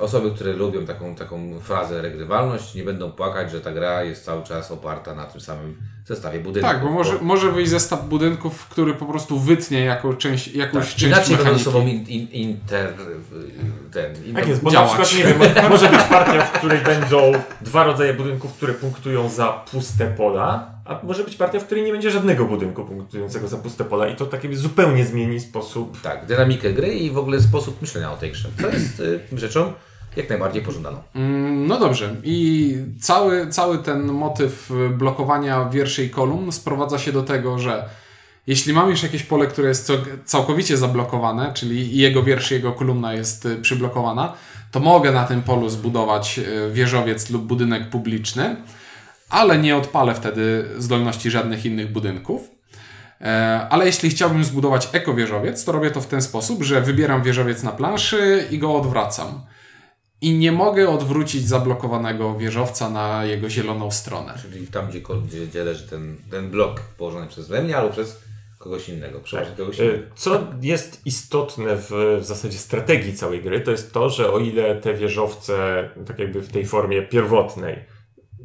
osoby, 0.00 0.30
które 0.30 0.52
lubią 0.52 0.86
taką, 0.86 1.14
taką 1.14 1.60
frazę 1.60 2.02
regrywalność, 2.02 2.74
nie 2.74 2.82
będą 2.82 3.12
płakać, 3.12 3.50
że 3.50 3.60
ta 3.60 3.72
gra 3.72 4.02
jest 4.02 4.24
cały 4.24 4.42
czas 4.42 4.70
oparta 4.70 5.14
na 5.14 5.24
tym 5.24 5.40
samym 5.40 5.76
zestawie 6.06 6.40
budynków. 6.40 6.72
Tak, 6.72 6.82
bo 6.82 6.90
może, 6.90 7.12
może 7.20 7.52
wyjść 7.52 7.70
zestaw 7.70 8.08
budynków, 8.08 8.66
który 8.68 8.94
po 8.94 9.06
prostu 9.06 9.38
wytnie 9.38 9.84
jako 9.84 10.14
część, 10.14 10.48
jakąś 10.48 10.84
Tak, 10.84 10.92
część 10.94 11.02
inaczej 11.02 11.36
mechaniki. 11.36 11.64
sobą 11.64 11.80
in, 11.86 12.06
in, 12.06 12.28
inter... 12.30 12.94
Ten, 13.92 14.24
in, 14.26 14.34
Tak 14.34 14.48
jest, 14.48 14.62
bo 14.62 14.70
działać. 14.70 14.98
na 14.98 15.04
przykład, 15.04 15.28
nie 15.28 15.34
wiem, 15.54 15.70
może 15.70 15.88
być 15.88 16.00
partia, 16.00 16.42
w 16.46 16.52
której 16.52 16.78
będą 16.78 17.32
dwa 17.60 17.84
rodzaje 17.84 18.14
budynków, 18.14 18.52
które 18.52 18.74
punktują 18.74 19.28
za 19.28 19.46
puste 19.72 20.06
pola, 20.06 20.70
a 20.90 21.00
może 21.06 21.24
być 21.24 21.36
partia, 21.36 21.60
w 21.60 21.64
której 21.64 21.84
nie 21.84 21.92
będzie 21.92 22.10
żadnego 22.10 22.44
budynku 22.44 22.84
punktującego 22.84 23.48
za 23.48 23.56
puste 23.56 23.84
pola 23.84 24.08
i 24.08 24.16
to 24.16 24.26
takie 24.26 24.56
zupełnie 24.56 25.04
zmieni 25.04 25.40
sposób. 25.40 26.00
Tak, 26.00 26.26
dynamikę 26.26 26.72
gry 26.72 26.94
i 26.94 27.10
w 27.10 27.18
ogóle 27.18 27.40
sposób 27.40 27.80
myślenia 27.82 28.12
o 28.12 28.16
tej 28.16 28.32
grze. 28.32 28.48
To 28.62 28.68
jest 28.68 29.00
y, 29.00 29.20
rzeczą 29.32 29.72
jak 30.16 30.28
najbardziej 30.28 30.62
pożądaną. 30.62 30.98
Mm, 31.14 31.66
No 31.66 31.78
dobrze. 31.80 32.16
I 32.24 32.76
cały, 33.00 33.46
cały 33.48 33.78
ten 33.78 34.12
motyw 34.12 34.70
y, 34.70 34.88
blokowania 34.88 35.64
wierszy 35.68 36.04
i 36.04 36.10
kolumn 36.10 36.52
sprowadza 36.52 36.98
się 36.98 37.12
do 37.12 37.22
tego, 37.22 37.58
że 37.58 37.88
jeśli 38.46 38.72
mam 38.72 38.90
już 38.90 39.02
jakieś 39.02 39.22
pole, 39.22 39.46
które 39.46 39.68
jest 39.68 39.86
cał- 39.90 40.04
całkowicie 40.24 40.76
zablokowane, 40.76 41.52
czyli 41.54 41.96
jego 41.98 42.22
wiersz, 42.22 42.50
jego 42.50 42.72
kolumna 42.72 43.14
jest 43.14 43.46
y, 43.46 43.56
przyblokowana, 43.56 44.32
to 44.70 44.80
mogę 44.80 45.12
na 45.12 45.24
tym 45.24 45.42
polu 45.42 45.68
zbudować 45.68 46.40
wieżowiec 46.72 47.30
lub 47.30 47.42
budynek 47.44 47.90
publiczny, 47.90 48.56
ale 49.30 49.58
nie 49.58 49.76
odpalę 49.76 50.14
wtedy 50.14 50.68
zdolności 50.78 51.30
żadnych 51.30 51.66
innych 51.66 51.92
budynków. 51.92 52.50
E, 53.20 53.66
Ale 53.70 53.86
jeśli 53.86 54.10
chciałbym 54.10 54.44
zbudować 54.44 54.88
ekowieżowiec, 54.92 55.64
to 55.64 55.72
robię 55.72 55.90
to 55.90 56.00
w 56.00 56.06
ten 56.06 56.22
sposób, 56.22 56.62
że 56.62 56.80
wybieram 56.80 57.22
wieżowiec 57.22 57.62
na 57.62 57.72
planszy 57.72 58.46
i 58.50 58.58
go 58.58 58.74
odwracam. 58.74 59.40
I 60.20 60.32
nie 60.34 60.52
mogę 60.52 60.88
odwrócić 60.88 61.48
zablokowanego 61.48 62.38
wieżowca 62.38 62.90
na 62.90 63.24
jego 63.24 63.50
zieloną 63.50 63.90
stronę. 63.90 64.34
Czyli 64.42 64.66
tam, 64.66 64.88
gdzie, 64.88 65.00
gdzie, 65.00 65.46
gdzie 65.46 65.64
leży 65.64 65.88
ten, 65.88 66.16
ten 66.30 66.50
blok 66.50 66.80
położony 66.80 67.26
przeze 67.26 67.62
mnie 67.62 67.76
albo 67.76 67.92
przez 67.92 68.20
kogoś 68.58 68.88
innego. 68.88 69.20
Przepraszam, 69.20 69.56
kogoś 69.56 69.78
innego. 69.78 69.96
Y, 69.96 70.10
Co 70.14 70.46
jest 70.62 71.06
istotne 71.06 71.76
w, 71.76 71.90
w 72.20 72.24
zasadzie 72.24 72.58
strategii 72.58 73.14
całej 73.14 73.42
gry, 73.42 73.60
to 73.60 73.70
jest 73.70 73.92
to, 73.92 74.10
że 74.10 74.32
o 74.32 74.38
ile 74.38 74.76
te 74.76 74.94
wieżowce, 74.94 75.88
tak 76.06 76.18
jakby 76.18 76.40
w 76.40 76.52
tej 76.52 76.66
formie 76.66 77.02
pierwotnej, 77.02 77.84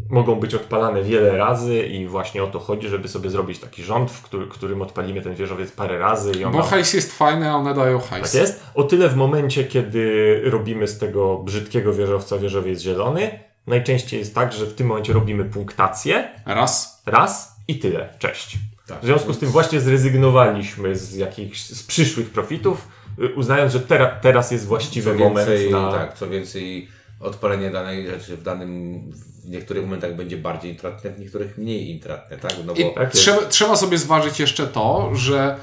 mogą 0.09 0.35
być 0.35 0.55
odpalane 0.55 1.03
wiele 1.03 1.37
razy 1.37 1.85
i 1.85 2.07
właśnie 2.07 2.43
o 2.43 2.47
to 2.47 2.59
chodzi, 2.59 2.87
żeby 2.87 3.07
sobie 3.07 3.29
zrobić 3.29 3.59
taki 3.59 3.83
rząd, 3.83 4.11
w 4.11 4.21
który, 4.21 4.47
którym 4.47 4.81
odpalimy 4.81 5.21
ten 5.21 5.35
wieżowiec 5.35 5.71
parę 5.71 5.99
razy 5.99 6.31
i 6.31 6.43
on 6.43 6.53
Bo 6.53 6.61
hajs 6.61 6.93
jest 6.93 7.17
fajny, 7.17 7.49
a 7.49 7.55
one 7.55 7.73
dają 7.73 7.99
hajs. 7.99 8.31
Tak 8.31 8.41
jest. 8.41 8.63
O 8.75 8.83
tyle 8.83 9.09
w 9.09 9.15
momencie, 9.15 9.63
kiedy 9.63 10.41
robimy 10.43 10.87
z 10.87 10.97
tego 10.97 11.37
brzydkiego 11.37 11.93
wieżowca 11.93 12.37
wieżowiec 12.37 12.81
zielony, 12.81 13.39
najczęściej 13.67 14.19
jest 14.19 14.35
tak, 14.35 14.53
że 14.53 14.65
w 14.65 14.73
tym 14.73 14.87
momencie 14.87 15.13
robimy 15.13 15.45
punktację 15.45 16.29
Raz. 16.45 17.01
raz 17.05 17.55
i 17.67 17.79
tyle. 17.79 18.09
Cześć. 18.19 18.57
Tak. 18.87 19.01
W 19.01 19.05
związku 19.05 19.33
z 19.33 19.39
tym 19.39 19.49
właśnie 19.49 19.79
zrezygnowaliśmy 19.79 20.95
z 20.95 21.15
jakichś 21.15 21.61
z 21.61 21.83
przyszłych 21.83 22.29
profitów, 22.29 22.87
y, 23.19 23.33
uznając, 23.35 23.73
że 23.73 23.79
tera, 23.79 24.05
teraz 24.05 24.51
jest 24.51 24.65
właściwy 24.65 25.11
co 25.11 25.19
moment 25.19 25.49
więcej, 25.49 25.71
na... 25.71 25.91
tak, 25.91 26.13
co 26.13 26.29
więcej, 26.29 26.87
odpalenie 27.19 27.71
danej 27.71 28.07
rzeczy 28.07 28.37
w 28.37 28.43
danym, 28.43 29.01
w 29.45 29.49
niektórych 29.49 29.83
momentach 29.83 30.15
będzie 30.15 30.37
bardziej 30.37 30.71
intratne, 30.71 31.09
w 31.09 31.19
niektórych 31.19 31.57
mniej 31.57 31.89
intratne, 31.89 32.37
tak? 32.37 32.51
No 32.65 32.73
bo 32.73 32.79
I 32.81 32.93
Tak 32.95 33.03
jest. 33.03 33.17
trzeba, 33.17 33.41
trzeba 33.41 33.75
sobie 33.75 33.97
zważyć 33.97 34.39
jeszcze 34.39 34.67
to, 34.67 35.11
że 35.15 35.55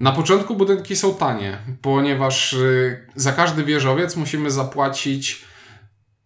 na 0.00 0.12
początku 0.12 0.56
budynki 0.56 0.96
są 0.96 1.14
tanie, 1.14 1.58
ponieważ 1.82 2.52
y, 2.52 3.06
za 3.14 3.32
każdy 3.32 3.64
wieżowiec 3.64 4.16
musimy 4.16 4.50
zapłacić 4.50 5.44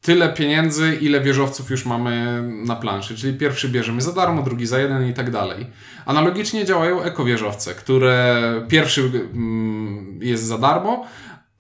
tyle 0.01 0.29
pieniędzy, 0.33 0.99
ile 1.01 1.21
wieżowców 1.21 1.71
już 1.71 1.87
mamy 1.87 2.43
na 2.67 2.77
planszy. 2.77 3.17
Czyli 3.17 3.39
pierwszy 3.39 3.69
bierzemy 3.69 4.01
za 4.01 4.13
darmo, 4.13 4.43
drugi 4.43 4.67
za 4.67 4.79
jeden 4.79 5.09
i 5.09 5.15
tak 5.15 5.31
dalej. 5.31 5.67
Analogicznie 6.07 6.65
działają 6.65 7.03
ekowieżowce, 7.03 7.75
które 7.75 8.43
pierwszy 8.69 9.01
mm, 9.35 10.19
jest 10.23 10.45
za 10.45 10.59
darmo, 10.59 11.07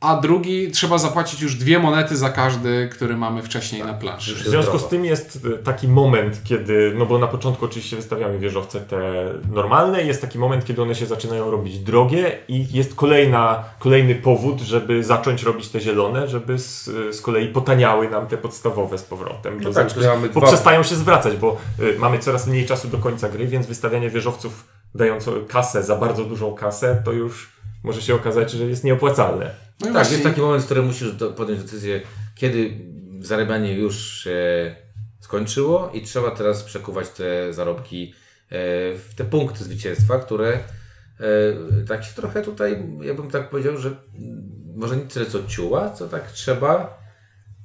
a 0.00 0.16
drugi 0.16 0.70
trzeba 0.70 0.98
zapłacić 0.98 1.40
już 1.42 1.54
dwie 1.56 1.78
monety 1.78 2.16
za 2.16 2.30
każdy, 2.30 2.88
który 2.92 3.16
mamy 3.16 3.42
wcześniej 3.42 3.84
na 3.84 3.94
planszy. 3.94 4.34
W 4.34 4.38
związku 4.38 4.78
z 4.78 4.88
tym 4.88 5.04
jest 5.04 5.46
y, 5.46 5.58
taki 5.58 5.88
moment, 5.88 6.40
kiedy, 6.44 6.92
no 6.96 7.06
bo 7.06 7.18
na 7.18 7.26
początku 7.26 7.64
oczywiście 7.64 7.96
wystawiamy 7.96 8.38
wieżowce 8.38 8.80
te 8.80 8.98
normalne, 9.52 10.02
jest 10.02 10.20
taki 10.20 10.38
moment, 10.38 10.64
kiedy 10.64 10.82
one 10.82 10.94
się 10.94 11.06
zaczynają 11.06 11.50
robić 11.50 11.78
drogie 11.78 12.38
i 12.48 12.66
jest 12.72 12.94
kolejna, 12.94 13.64
kolejny 13.78 14.14
powód, 14.14 14.60
żeby 14.60 15.04
zacząć 15.04 15.42
robić 15.42 15.68
te 15.68 15.80
zielone, 15.80 16.28
żeby 16.28 16.58
z, 16.58 16.84
z 17.16 17.20
kolei 17.20 17.48
potaniały 17.48 18.10
nam 18.10 18.26
te 18.26 18.36
podstawowe 18.36 18.98
z 18.98 19.02
powrotem. 19.02 19.60
No 19.60 19.72
tak, 19.72 19.90
znaczy, 19.90 20.08
bo 20.34 20.40
dwa- 20.40 20.46
przestają 20.46 20.82
się 20.82 20.94
zwracać, 20.94 21.36
bo 21.36 21.56
y, 21.80 21.98
mamy 21.98 22.18
coraz 22.18 22.46
mniej 22.46 22.66
czasu 22.66 22.88
do 22.88 22.98
końca 22.98 23.28
gry, 23.28 23.46
więc 23.46 23.66
wystawianie 23.66 24.10
wieżowców 24.10 24.64
dając 24.94 25.24
kasę 25.48 25.82
za 25.82 25.96
bardzo 25.96 26.24
dużą 26.24 26.54
kasę, 26.54 27.02
to 27.04 27.12
już 27.12 27.57
może 27.82 28.02
się 28.02 28.14
okazać, 28.14 28.50
że 28.50 28.64
jest 28.64 28.84
nieopłacalne. 28.84 29.54
No 29.80 29.86
tak, 29.86 29.92
właśnie- 29.92 30.12
jest 30.12 30.24
taki 30.24 30.40
moment, 30.40 30.62
w 30.62 30.64
którym 30.66 30.86
musisz 30.86 31.12
do, 31.12 31.30
podjąć 31.30 31.62
decyzję, 31.62 32.00
kiedy 32.34 32.70
zarabianie 33.20 33.74
już 33.74 34.24
się 34.24 34.76
skończyło 35.20 35.90
i 35.94 36.02
trzeba 36.02 36.30
teraz 36.30 36.62
przekuwać 36.62 37.08
te 37.08 37.52
zarobki 37.52 38.12
e, 38.12 38.14
w 38.94 39.14
te 39.16 39.24
punkty 39.24 39.64
zwycięstwa, 39.64 40.18
które 40.18 40.48
e, 40.48 40.58
tak 41.88 42.04
się 42.04 42.14
trochę 42.14 42.42
tutaj, 42.42 42.82
ja 43.00 43.14
bym 43.14 43.30
tak 43.30 43.50
powiedział, 43.50 43.76
że 43.76 43.96
może 44.76 44.96
nie 44.96 45.02
tyle 45.02 45.26
co 45.26 45.46
ciuła, 45.46 45.90
co 45.90 46.08
tak 46.08 46.32
trzeba 46.32 46.98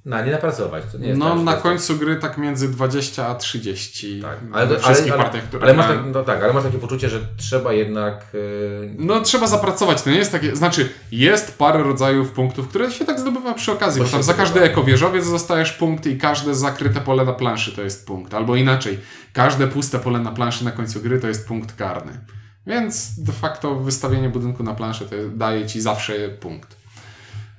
na 0.05 0.25
nie 0.25 0.31
napracować. 0.31 0.83
To 0.91 0.97
nie 0.97 1.07
jest 1.07 1.19
No 1.19 1.35
tak, 1.35 1.43
na 1.43 1.53
to 1.53 1.61
końcu 1.61 1.97
gry 1.97 2.15
tak 2.15 2.37
między 2.37 2.71
20 2.71 3.27
a 3.27 3.35
30 3.35 4.21
Tak, 4.21 4.37
ale, 4.51 4.63
ale, 4.63 4.79
wszystkich 4.79 5.13
ale, 5.13 5.23
partiach, 5.23 5.43
które 5.43 5.63
ale, 5.63 5.73
masz 5.73 5.87
tak, 5.87 5.97
no 6.13 6.23
tak, 6.23 6.43
ale 6.43 6.53
masz 6.53 6.63
takie 6.63 6.77
poczucie, 6.77 7.09
że 7.09 7.19
trzeba 7.37 7.73
jednak. 7.73 8.25
Yy, 8.33 8.95
No 8.97 9.21
trzeba 9.21 9.47
zapracować, 9.47 10.01
to 10.01 10.09
nie 10.09 10.17
jest 10.17 10.31
takie, 10.31 10.55
znaczy 10.55 10.89
jest 11.11 11.57
parę 11.57 11.83
rodzajów 11.83 12.31
punktów, 12.31 12.67
które 12.67 12.91
się 12.91 13.05
tak 13.05 13.19
zdobywa 13.19 13.53
przy 13.53 13.71
okazji, 13.71 14.01
Bo 14.01 14.05
bo 14.05 14.11
tam 14.11 14.23
za 14.23 14.33
każdy 14.33 14.61
ekowieżowiec 14.61 15.31
dostajesz 15.31 15.71
punkt 15.71 16.05
i 16.05 16.17
każde 16.17 16.55
zakryte 16.55 17.01
pole 17.01 17.25
na 17.25 17.33
planszy 17.33 17.75
to 17.75 17.81
jest 17.81 18.07
punkt, 18.07 18.33
albo 18.33 18.55
inaczej, 18.55 18.99
każde 19.33 19.67
puste 19.67 19.99
pole 19.99 20.19
na 20.19 20.31
planszy 20.31 20.65
na 20.65 20.71
końcu 20.71 21.01
gry 21.01 21.19
to 21.19 21.27
jest 21.27 21.47
punkt 21.47 21.75
karny. 21.75 22.19
Więc 22.67 23.19
de 23.19 23.31
facto 23.31 23.75
wystawienie 23.75 24.29
budynku 24.29 24.63
na 24.63 24.73
planszę 24.73 25.05
to 25.05 25.15
daje 25.35 25.67
Ci 25.67 25.81
zawsze 25.81 26.29
punkt. 26.29 26.82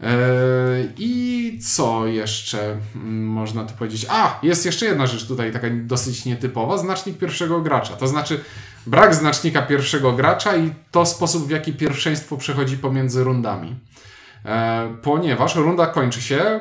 Eee, 0.00 0.88
I 0.98 1.58
co 1.62 2.06
jeszcze 2.06 2.76
mm, 2.94 3.26
można 3.26 3.64
tu 3.64 3.74
powiedzieć? 3.74 4.06
A, 4.10 4.38
jest 4.42 4.66
jeszcze 4.66 4.86
jedna 4.86 5.06
rzecz 5.06 5.26
tutaj, 5.26 5.52
taka 5.52 5.66
dosyć 5.72 6.24
nietypowa. 6.24 6.78
Znacznik 6.78 7.18
pierwszego 7.18 7.60
gracza. 7.60 7.96
To 7.96 8.06
znaczy 8.08 8.40
brak 8.86 9.14
znacznika 9.14 9.62
pierwszego 9.62 10.12
gracza 10.12 10.56
i 10.56 10.70
to 10.90 11.06
sposób, 11.06 11.46
w 11.46 11.50
jaki 11.50 11.72
pierwszeństwo 11.72 12.36
przechodzi 12.36 12.76
pomiędzy 12.78 13.24
rundami. 13.24 13.76
Eee, 14.44 14.88
ponieważ 15.02 15.54
runda 15.56 15.86
kończy 15.86 16.22
się 16.22 16.60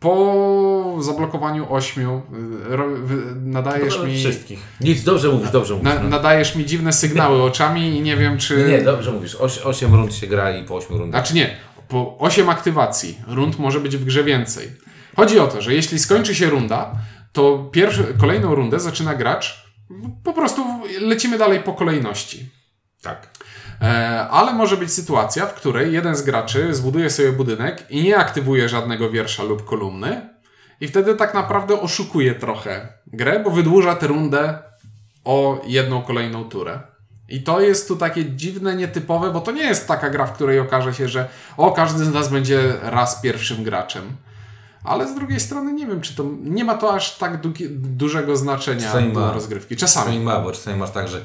po 0.00 0.96
zablokowaniu 1.00 1.72
ośmiu. 1.72 2.22
wy- 3.02 3.34
Nadajesz 3.40 3.98
No, 3.98 4.04
mi. 4.04 4.18
Wszystkich. 4.18 4.58
nic, 4.80 5.02
dobrze 5.04 5.28
mówisz, 5.28 5.50
dobrze 5.50 5.74
mówisz. 5.74 5.88
Na, 5.94 6.02
no. 6.02 6.08
nadajesz 6.08 6.56
mi 6.56 6.66
dziwne 6.66 6.92
sygnały 6.92 7.42
oczami 7.42 7.96
i 7.96 8.02
nie 8.02 8.16
wiem, 8.16 8.38
czy. 8.38 8.66
Nie, 8.68 8.82
dobrze 8.82 9.12
mówisz. 9.12 9.34
Oś, 9.34 9.58
8 9.58 9.94
rund 9.94 10.14
się 10.14 10.26
gra 10.26 10.56
i 10.56 10.64
po 10.64 10.76
8 10.76 10.96
rundach. 10.96 11.20
Znaczy 11.20 11.34
nie, 11.34 11.56
po 11.90 12.18
8 12.18 12.48
aktywacji 12.48 13.18
rund 13.26 13.58
może 13.58 13.80
być 13.80 13.96
w 13.96 14.04
grze 14.04 14.24
więcej. 14.24 14.72
Chodzi 15.16 15.38
o 15.38 15.46
to, 15.46 15.62
że 15.62 15.74
jeśli 15.74 15.98
skończy 15.98 16.34
się 16.34 16.50
runda, 16.50 16.94
to 17.32 17.68
pierwszy, 17.72 18.14
kolejną 18.20 18.54
rundę 18.54 18.80
zaczyna 18.80 19.14
gracz. 19.14 19.64
Po 20.24 20.32
prostu 20.32 20.64
lecimy 21.00 21.38
dalej 21.38 21.60
po 21.60 21.72
kolejności. 21.72 22.48
Tak. 23.02 23.28
E, 23.82 24.28
ale 24.30 24.52
może 24.52 24.76
być 24.76 24.92
sytuacja, 24.92 25.46
w 25.46 25.54
której 25.54 25.92
jeden 25.92 26.16
z 26.16 26.22
graczy 26.22 26.74
zbuduje 26.74 27.10
sobie 27.10 27.32
budynek 27.32 27.86
i 27.90 28.02
nie 28.02 28.16
aktywuje 28.16 28.68
żadnego 28.68 29.10
wiersza 29.10 29.42
lub 29.42 29.64
kolumny, 29.64 30.30
i 30.80 30.88
wtedy 30.88 31.14
tak 31.14 31.34
naprawdę 31.34 31.80
oszukuje 31.80 32.34
trochę 32.34 32.88
grę, 33.06 33.40
bo 33.44 33.50
wydłuża 33.50 33.94
tę 33.94 34.06
rundę 34.06 34.58
o 35.24 35.62
jedną 35.66 36.02
kolejną 36.02 36.44
turę. 36.44 36.80
I 37.30 37.42
to 37.42 37.60
jest 37.60 37.88
tu 37.88 37.96
takie 37.96 38.24
dziwne, 38.30 38.76
nietypowe, 38.76 39.30
bo 39.32 39.40
to 39.40 39.52
nie 39.52 39.62
jest 39.62 39.88
taka 39.88 40.10
gra, 40.10 40.26
w 40.26 40.32
której 40.32 40.58
okaże 40.60 40.94
się, 40.94 41.08
że 41.08 41.28
o, 41.56 41.72
każdy 41.72 42.04
z 42.04 42.12
nas 42.12 42.28
będzie 42.28 42.74
raz 42.82 43.20
pierwszym 43.20 43.64
graczem. 43.64 44.02
Ale 44.84 45.08
z 45.08 45.14
drugiej 45.14 45.40
strony 45.40 45.72
nie 45.72 45.86
wiem, 45.86 46.00
czy 46.00 46.14
to. 46.16 46.24
Nie 46.42 46.64
ma 46.64 46.74
to 46.74 46.94
aż 46.94 47.18
tak 47.18 47.40
du- 47.40 47.52
dużego 47.70 48.36
znaczenia 48.36 48.82
Czasami 48.82 49.12
do 49.12 49.20
ma. 49.20 49.32
rozgrywki. 49.32 49.76
Czasami 49.76 50.06
Czasami. 50.06 50.24
ma, 50.24 50.40
bo 50.40 50.52
czasami 50.52 50.76
masz 50.76 50.90
tak, 50.90 51.08
że 51.08 51.20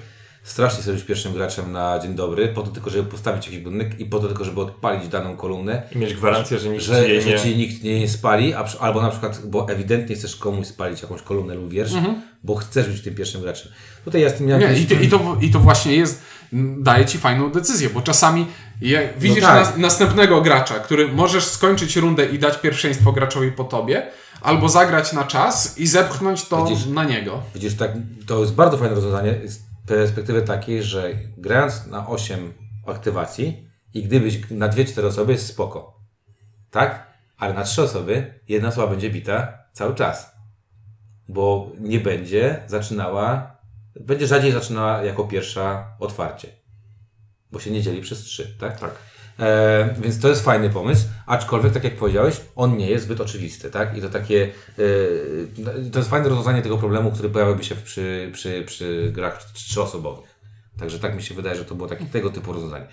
strasznie 0.45 0.81
chcesz 0.81 0.95
być 0.95 1.03
pierwszym 1.03 1.33
graczem 1.33 1.71
na 1.71 1.99
dzień 1.99 2.15
dobry, 2.15 2.47
po 2.47 2.61
to 2.61 2.71
tylko, 2.71 2.89
żeby 2.89 3.09
postawić 3.09 3.45
jakiś 3.45 3.59
budynek 3.59 3.99
i 3.99 4.05
po 4.05 4.19
to 4.19 4.27
tylko, 4.27 4.45
żeby 4.45 4.61
odpalić 4.61 5.07
daną 5.07 5.37
kolumnę. 5.37 5.81
I 5.91 5.97
mieć 5.97 6.13
gwarancję, 6.13 6.59
że 6.59 6.69
nikt 6.69 6.83
Że, 6.83 7.21
że 7.21 7.29
nie... 7.29 7.39
ci 7.39 7.55
nikt 7.55 7.83
nie 7.83 8.09
spali, 8.09 8.53
a, 8.53 8.65
albo 8.79 9.01
na 9.01 9.09
przykład, 9.09 9.41
bo 9.45 9.69
ewidentnie 9.69 10.15
chcesz 10.15 10.35
komuś 10.35 10.67
spalić 10.67 11.01
jakąś 11.01 11.21
kolumnę 11.21 11.55
lub 11.55 11.69
wiersz, 11.69 11.91
bo 12.43 12.55
chcesz 12.55 12.89
być 12.89 13.01
tym 13.01 13.15
pierwszym 13.15 13.41
graczem. 13.41 13.71
Tutaj 14.05 14.21
ja 14.21 14.29
z 14.29 14.33
tym 14.33 14.45
miałem 14.45 14.63
Mhm. 14.63 14.79
Nie, 14.79 14.85
i, 14.85 14.87
to, 14.87 15.17
i, 15.17 15.19
to, 15.19 15.37
I 15.41 15.51
to 15.51 15.59
właśnie 15.59 15.95
jest, 15.95 16.21
daje 16.77 17.05
ci 17.05 17.17
fajną 17.17 17.51
decyzję, 17.51 17.89
bo 17.89 18.01
czasami 18.01 18.47
je, 18.81 19.09
widzisz 19.19 19.43
tak. 19.43 19.55
nas, 19.55 19.77
następnego 19.77 20.41
gracza, 20.41 20.73
który 20.73 21.07
możesz 21.07 21.45
skończyć 21.45 21.95
rundę 21.95 22.25
i 22.25 22.39
dać 22.39 22.57
pierwszeństwo 22.57 23.11
graczowi 23.11 23.51
po 23.51 23.63
tobie, 23.63 24.07
albo 24.41 24.69
zagrać 24.69 25.13
na 25.13 25.23
czas 25.23 25.77
i 25.77 25.87
zepchnąć 25.87 26.45
to 26.45 26.65
Widzisz? 26.65 26.85
na 26.85 27.03
niego. 27.03 27.41
Widzisz, 27.55 27.75
tak, 27.75 27.91
to 28.27 28.39
jest 28.39 28.53
bardzo 28.53 28.77
fajne 28.77 28.95
rozwiązanie 28.95 29.35
perspektywy 29.87 30.41
takiej, 30.41 30.83
że 30.83 31.13
grając 31.37 31.87
na 31.87 32.07
8 32.07 32.53
aktywacji 32.87 33.67
i 33.93 34.03
gdybyś 34.03 34.49
na 34.51 34.69
2-4 34.69 35.05
osoby 35.05 35.31
jest 35.31 35.47
spoko. 35.47 35.99
Tak? 36.71 37.07
Ale 37.37 37.53
na 37.53 37.63
3 37.63 37.81
osoby 37.81 38.39
jedna 38.47 38.67
osoba 38.67 38.87
będzie 38.87 39.09
bita 39.09 39.57
cały 39.73 39.95
czas. 39.95 40.35
Bo 41.29 41.71
nie 41.79 41.99
będzie 41.99 42.63
zaczynała, 42.67 43.57
będzie 43.99 44.27
rzadziej 44.27 44.51
zaczynała 44.51 45.03
jako 45.03 45.23
pierwsza 45.23 45.95
otwarcie. 45.99 46.47
Bo 47.51 47.59
się 47.59 47.71
nie 47.71 47.81
dzieli 47.81 48.01
przez 48.01 48.19
3, 48.19 48.57
tak? 48.59 48.79
Tak. 48.79 48.95
E, 49.39 49.95
więc 50.01 50.19
to 50.19 50.29
jest 50.29 50.45
fajny 50.45 50.69
pomysł, 50.69 51.07
aczkolwiek, 51.25 51.73
tak 51.73 51.83
jak 51.83 51.95
powiedziałeś, 51.95 52.41
on 52.55 52.77
nie 52.77 52.89
jest 52.89 53.05
zbyt 53.05 53.21
oczywisty, 53.21 53.71
tak? 53.71 53.97
I 53.97 54.01
to 54.01 54.09
takie, 54.09 54.49
e, 54.79 55.91
to 55.91 55.99
jest 55.99 56.09
fajne 56.09 56.29
rozwiązanie 56.29 56.61
tego 56.61 56.77
problemu, 56.77 57.11
który 57.11 57.29
pojawiłby 57.29 57.63
się 57.63 57.75
przy, 57.75 58.29
przy, 58.33 58.63
przy 58.65 59.11
grach 59.13 59.43
trzyosobowych. 59.53 60.35
Także 60.79 60.99
tak 60.99 61.15
mi 61.15 61.23
się 61.23 61.35
wydaje, 61.35 61.55
że 61.55 61.65
to 61.65 61.75
było 61.75 61.89
takie, 61.89 62.05
tego 62.05 62.29
typu 62.29 62.53
rozwiązanie. 62.53 62.85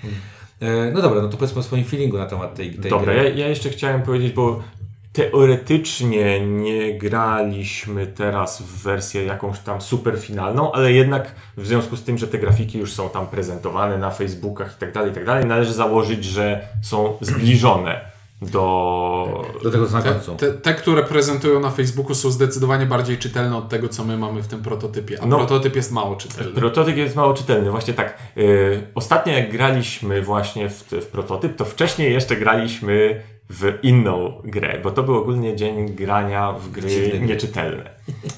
E, 0.61 0.93
no 0.93 1.03
dobra, 1.03 1.23
no 1.23 1.29
to 1.29 1.37
powiedzmy 1.37 1.61
o 1.61 1.63
swoim 1.63 1.85
feelingu 1.85 2.19
na 2.19 2.27
temat 2.27 2.55
tej, 2.55 2.75
tej 2.75 2.91
Dobra, 2.91 3.15
ja, 3.15 3.23
ja 3.23 3.49
jeszcze 3.49 3.71
chciałem 3.71 4.03
powiedzieć, 4.03 4.33
bo 4.33 4.63
teoretycznie 5.12 6.47
nie 6.47 6.99
graliśmy 6.99 8.07
teraz 8.07 8.62
w 8.62 8.83
wersję 8.83 9.25
jakąś 9.25 9.59
tam 9.59 9.81
super 9.81 10.19
finalną, 10.19 10.73
ale 10.73 10.92
jednak 10.92 11.35
w 11.57 11.66
związku 11.66 11.97
z 11.97 12.02
tym, 12.02 12.19
że 12.19 12.28
te 12.28 12.38
grafiki 12.38 12.78
już 12.78 12.92
są 12.92 13.09
tam 13.09 13.26
prezentowane 13.26 13.99
na 13.99 14.11
Facebookach 14.11 14.75
i 14.76 14.81
tak 14.81 14.92
dalej, 14.92 15.11
i 15.11 15.14
tak 15.14 15.25
dalej, 15.25 15.47
należy 15.47 15.73
założyć, 15.73 16.25
że 16.25 16.69
są 16.83 17.16
zbliżone 17.21 18.12
do... 18.42 19.45
Do 19.62 19.71
tego 19.71 19.87
co 19.87 19.92
na 19.92 20.02
Te, 20.02 20.14
te, 20.37 20.52
te, 20.52 20.75
które 20.75 21.02
prezentują 21.02 21.61
na 21.61 21.71
Facebooku 21.71 22.14
są 22.14 22.31
zdecydowanie 22.31 22.87
bardziej 22.87 23.19
czytelne 23.19 23.57
od 23.57 23.69
tego, 23.69 23.88
co 23.88 24.04
my 24.04 24.19
mamy 24.19 24.42
w 24.42 24.47
tym 24.49 24.62
prototypie, 24.62 25.19
a 25.23 25.26
No. 25.26 25.37
prototyp 25.37 25.76
jest 25.76 25.92
mało 25.92 26.16
czytelny. 26.16 26.52
Prototyp 26.52 26.97
jest 26.97 27.16
mało 27.16 27.35
czytelny, 27.35 27.71
właśnie 27.71 27.95
tak. 27.95 28.19
Yy, 28.37 28.87
ostatnio 28.95 29.33
jak 29.33 29.52
graliśmy 29.52 30.23
właśnie 30.23 30.69
w, 30.69 30.85
w 30.90 31.07
prototyp, 31.07 31.57
to 31.57 31.64
wcześniej 31.64 32.12
jeszcze 32.12 32.37
graliśmy 32.37 33.23
w 33.51 33.79
inną 33.83 34.43
grę, 34.45 34.81
bo 34.83 34.91
to 34.91 35.03
był 35.03 35.17
ogólnie 35.17 35.57
dzień 35.57 35.95
grania 35.95 36.53
w 36.53 36.71
gry 36.71 36.89
Dziwne 36.89 37.21
nieczytelne. 37.21 37.91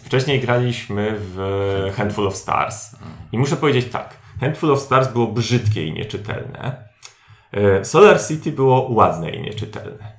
Wcześniej 0.04 0.40
graliśmy 0.40 1.14
w 1.18 1.38
Handful 1.96 2.26
of 2.26 2.37
Stars. 2.37 2.96
I 3.32 3.38
muszę 3.38 3.56
powiedzieć 3.56 3.87
tak, 3.92 4.16
Handful 4.40 4.73
of 4.73 4.80
Stars 4.80 5.12
było 5.12 5.26
brzydkie 5.26 5.87
i 5.87 5.92
nieczytelne. 5.92 6.88
Yy, 7.52 7.84
Solar 7.84 8.20
City 8.28 8.52
było 8.52 8.92
ładne 8.92 9.30
i 9.30 9.42
nieczytelne. 9.42 10.14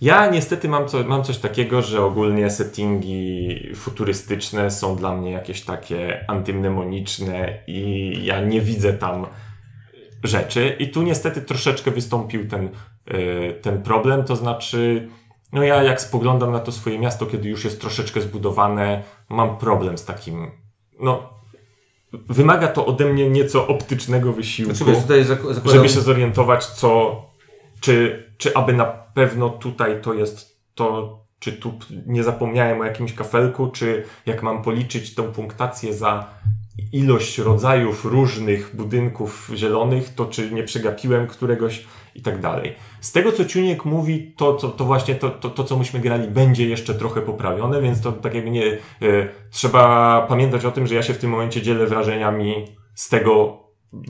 Ja 0.00 0.30
niestety 0.30 0.68
mam, 0.68 0.88
co, 0.88 1.04
mam 1.04 1.24
coś 1.24 1.38
takiego, 1.38 1.82
że 1.82 2.04
ogólnie 2.04 2.50
settingi 2.50 3.60
futurystyczne 3.74 4.70
są 4.70 4.96
dla 4.96 5.16
mnie 5.16 5.30
jakieś 5.30 5.60
takie 5.60 6.24
antymnemoniczne 6.28 7.58
i 7.66 8.12
ja 8.24 8.40
nie 8.40 8.60
widzę 8.60 8.92
tam 8.92 9.26
rzeczy. 10.22 10.76
I 10.78 10.88
tu 10.88 11.02
niestety 11.02 11.42
troszeczkę 11.42 11.90
wystąpił 11.90 12.48
ten, 12.48 12.68
y, 13.10 13.58
ten 13.62 13.82
problem, 13.82 14.24
to 14.24 14.36
znaczy, 14.36 15.08
no 15.52 15.62
ja 15.62 15.82
jak 15.82 16.00
spoglądam 16.00 16.52
na 16.52 16.60
to 16.60 16.72
swoje 16.72 16.98
miasto, 16.98 17.26
kiedy 17.26 17.48
już 17.48 17.64
jest 17.64 17.80
troszeczkę 17.80 18.20
zbudowane, 18.20 19.02
mam 19.28 19.58
problem 19.58 19.98
z 19.98 20.04
takim, 20.04 20.50
no 21.00 21.38
wymaga 22.12 22.68
to 22.68 22.86
ode 22.86 23.04
mnie 23.04 23.30
nieco 23.30 23.66
optycznego 23.66 24.32
wysiłku 24.32 24.74
Znaczy, 24.74 24.92
wiesz, 24.92 25.02
tutaj 25.02 25.24
zak- 25.24 25.54
zakładam... 25.54 25.72
żeby 25.72 25.88
się 25.88 26.00
zorientować, 26.00 26.66
co, 26.66 27.22
czy, 27.80 28.24
czy 28.38 28.54
aby 28.54 28.72
na 28.72 28.84
pewno 28.84 29.50
tutaj 29.50 30.00
to 30.02 30.14
jest 30.14 30.58
to, 30.74 31.18
czy 31.38 31.52
tu 31.52 31.78
nie 32.06 32.24
zapomniałem 32.24 32.80
o 32.80 32.84
jakimś 32.84 33.12
kafelku, 33.12 33.70
czy 33.70 34.04
jak 34.26 34.42
mam 34.42 34.62
policzyć 34.62 35.14
tą 35.14 35.32
punktację 35.32 35.94
za 35.94 36.26
ilość 36.92 37.38
rodzajów 37.38 38.04
różnych 38.04 38.76
budynków 38.76 39.50
zielonych, 39.54 40.14
to 40.14 40.26
czy 40.26 40.50
nie 40.50 40.62
przegapiłem 40.62 41.26
któregoś 41.26 41.84
i 42.14 42.22
tak 42.22 42.40
dalej. 42.40 42.74
Z 43.00 43.12
tego, 43.12 43.32
co 43.32 43.44
Ciuniek 43.44 43.84
mówi, 43.84 44.32
to, 44.36 44.52
to, 44.52 44.68
to 44.68 44.84
właśnie 44.84 45.14
to, 45.14 45.30
to, 45.30 45.50
to, 45.50 45.64
co 45.64 45.78
myśmy 45.78 46.00
grali, 46.00 46.28
będzie 46.28 46.68
jeszcze 46.68 46.94
trochę 46.94 47.20
poprawione, 47.20 47.82
więc 47.82 48.00
to 48.00 48.12
tak 48.12 48.34
jakby 48.34 48.50
nie... 48.50 48.66
E, 48.66 48.78
trzeba 49.50 50.26
pamiętać 50.28 50.64
o 50.64 50.70
tym, 50.70 50.86
że 50.86 50.94
ja 50.94 51.02
się 51.02 51.14
w 51.14 51.18
tym 51.18 51.30
momencie 51.30 51.62
dzielę 51.62 51.86
wrażeniami 51.86 52.64
z 52.94 53.08
tego, 53.08 53.58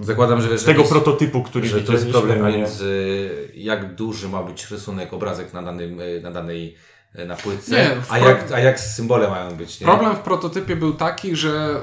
Zakładam, 0.01 0.41
że, 0.41 0.59
z 0.59 0.65
tego 0.65 0.85
prototypu, 0.85 1.43
który 1.43 1.69
że 1.69 1.83
to 1.83 1.93
jest 1.93 2.11
problem 2.11 2.47
między 2.47 3.31
jak 3.55 3.95
duży 3.95 4.29
ma 4.29 4.43
być 4.43 4.71
rysunek, 4.71 5.13
obrazek 5.13 5.53
na, 5.53 5.63
danym, 5.63 6.01
e, 6.01 6.21
na 6.21 6.31
danej 6.31 6.75
e, 6.75 6.98
na 7.27 7.37
płytce, 7.37 7.73
Nie, 7.77 7.91
a, 8.09 8.19
pro- 8.19 8.29
jak, 8.29 8.53
a 8.53 8.59
jak 8.61 8.81
symbole 8.81 9.31
mają 9.31 9.57
być. 9.57 9.81
Nie? 9.81 9.87
Problem 9.87 10.17
w 10.17 10.21
prototypie 10.21 10.77
był 10.77 10.93
taki, 10.95 11.37
że 11.37 11.81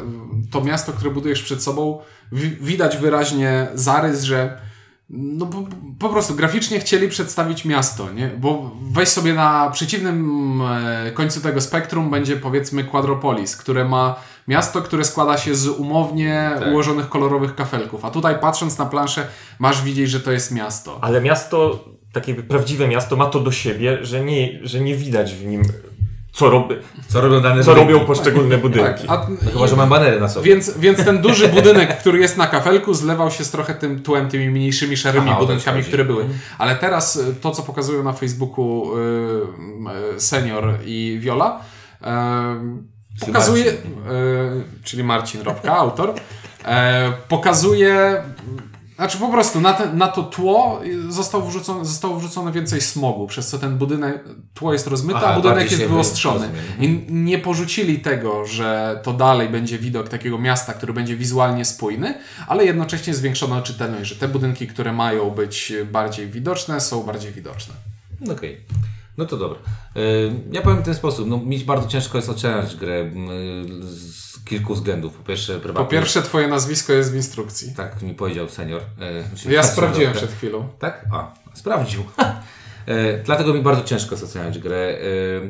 to 0.52 0.62
miasto, 0.62 0.94
które 0.94 1.12
budujesz 1.12 1.42
przed 1.44 1.64
sobą, 1.64 2.02
wi- 2.32 2.58
widać 2.62 2.98
wyraźnie 2.98 3.68
zarys, 3.74 4.24
że 4.24 4.58
no 5.10 5.46
po, 5.46 5.64
po 6.00 6.10
prostu 6.10 6.36
graficznie 6.36 6.80
chcieli 6.80 7.10
przedstawić 7.10 7.66
miasto, 7.66 8.12
nie? 8.12 8.28
Bo 8.28 8.72
weź 8.92 9.10
sobie 9.10 9.34
na 9.34 9.70
przeciwnym 9.70 10.62
e, 10.62 11.12
końcu 11.12 11.42
tego 11.42 11.62
spektrum 11.62 12.10
będzie 12.10 12.38
powiedzmy 12.38 12.84
Quadropolis, 12.84 13.58
które 13.58 13.86
ma 13.86 14.16
miasto, 14.48 14.82
które 14.82 15.06
składa 15.06 15.38
się 15.38 15.56
z 15.56 15.68
umownie 15.68 16.52
Tak. 16.60 16.68
ułożonych 16.68 17.10
kolorowych 17.10 17.56
kafelków, 17.56 18.06
a 18.06 18.12
tutaj 18.12 18.40
patrząc 18.40 18.78
na 18.78 18.86
planszę 18.86 19.28
masz 19.60 19.82
widzieć, 19.82 20.10
że 20.10 20.20
to 20.20 20.32
jest 20.32 20.52
miasto. 20.52 21.00
Ale 21.02 21.22
miasto 21.22 21.86
tak 22.16 22.28
jakby 22.28 22.44
prawdziwe 22.44 22.88
miasto 22.88 23.16
ma 23.16 23.26
to 23.26 23.40
do 23.40 23.52
siebie, 23.52 24.06
że 24.06 24.24
nie, 24.24 24.60
że 24.64 24.80
nie 24.80 24.96
widać 24.96 25.34
w 25.34 25.46
nim 25.46 25.64
co, 26.32 26.50
robi, 26.50 26.76
Co 27.08 27.22
robią 27.22 27.42
dane 27.42 27.64
co 27.64 27.72
budynki? 27.72 27.94
robią 27.94 28.06
poszczególne 28.06 28.58
budynki. 28.58 29.08
a, 29.08 29.28
No 29.46 29.52
chyba, 29.52 29.68
że 29.68 29.76
mam 29.76 29.90
banery 29.90 30.20
na 30.20 30.30
sobie. 30.30 30.46
Więc, 30.50 30.78
więc 30.78 31.06
ten 31.06 31.22
duży 31.22 31.48
budynek, 31.48 31.98
który 32.00 32.20
jest 32.20 32.38
na 32.38 32.48
kafelku, 32.48 32.94
zlewał 32.94 33.32
się 33.32 33.44
z 33.44 33.52
trochę 33.52 33.74
tym 33.76 34.04
tłem, 34.04 34.30
tymi 34.30 34.50
mniejszymi, 34.50 34.98
szarymi 34.98 35.30
Aha, 35.30 35.40
budynkami, 35.40 35.84
które 35.84 36.06
były. 36.06 36.26
Ale 36.58 36.76
teraz 36.76 37.16
y, 37.16 37.36
to, 37.42 37.52
co 37.52 37.64
pokazują 37.64 38.04
na 38.04 38.14
Facebooku 38.14 38.98
y, 38.98 39.02
y, 40.16 40.20
Senior 40.22 40.78
i 40.86 41.18
Viola, 41.22 41.60
y, 43.22 43.26
pokazuje, 43.26 43.72
y, 43.72 43.76
czyli 44.84 45.04
Marcin 45.04 45.42
Robka, 45.42 45.74
autor, 45.78 46.10
y, 46.10 46.64
pokazuje 47.28 48.22
znaczy 48.96 49.18
po 49.18 49.28
prostu 49.30 49.62
na, 49.62 49.74
te, 49.74 49.94
na 49.94 50.08
to 50.08 50.24
tło 50.24 50.82
zostało 51.10 51.46
wrzucone, 51.46 51.86
zostało 51.86 52.20
wrzucone 52.20 52.52
więcej 52.52 52.82
smogu, 52.82 53.28
przez 53.28 53.48
co 53.48 53.60
ten 53.60 53.78
budynek, 53.78 54.24
tło 54.54 54.74
jest 54.74 54.88
rozmyte, 54.88 55.20
Aha, 55.20 55.28
a 55.28 55.36
budynek 55.36 55.72
jest 55.72 55.86
wyostrzony. 55.86 56.50
I 56.80 57.06
nie 57.10 57.40
porzucili 57.40 58.00
tego, 58.00 58.46
że 58.46 59.00
to 59.04 59.14
dalej 59.14 59.50
będzie 59.50 59.80
widok 59.80 60.10
takiego 60.10 60.38
miasta, 60.38 60.74
który 60.74 60.94
będzie 60.94 61.16
wizualnie 61.16 61.66
spójny, 61.66 62.16
ale 62.48 62.66
jednocześnie 62.66 63.14
zwiększono 63.14 63.62
czytelność, 63.62 64.10
że 64.10 64.16
te 64.16 64.28
budynki, 64.28 64.68
które 64.68 64.94
mają 64.94 65.30
być 65.30 65.74
bardziej 65.92 66.28
widoczne, 66.28 66.82
są 66.82 67.04
bardziej 67.04 67.32
widoczne. 67.32 67.74
No 68.22 68.34
Okej. 68.34 68.62
No 69.18 69.26
to 69.26 69.38
dobra. 69.38 69.60
Y, 69.98 70.32
Ja 70.52 70.62
powiem 70.62 70.82
w 70.82 70.86
ten 70.86 70.94
sposób. 70.96 71.28
No, 71.30 71.38
mi 71.38 71.60
bardzo 71.60 71.88
ciężko 71.88 72.18
jest 72.18 72.30
oceniać 72.30 72.76
grę 72.76 73.12
z 73.82 74.44
kilku 74.44 74.74
względów. 74.76 75.14
Po 75.14 75.24
pierwsze, 75.24 75.54
Po 75.54 75.60
prywatnie. 75.60 75.90
pierwsze, 76.00 76.22
twoje 76.22 76.48
nazwisko 76.48 76.94
jest 76.94 77.12
w 77.12 77.16
instrukcji. 77.16 77.74
Tak 77.76 78.02
mi 78.02 78.14
powiedział 78.14 78.50
senior. 78.50 78.82
czyli 79.36 79.56
Ja 79.56 79.64
sprawdziłem 79.64 80.14
przed 80.14 80.32
chwilą. 80.32 80.68
Tak? 80.80 81.06
A, 81.14 81.34
sprawdził. 81.54 82.04
E, 82.88 83.18
Dlatego 83.24 83.54
mi 83.54 83.62
bardzo 83.62 83.84
ciężko 83.84 84.12
jest 84.16 84.24
oceniać 84.24 84.60
grę, 84.60 84.78
e, 84.78 84.98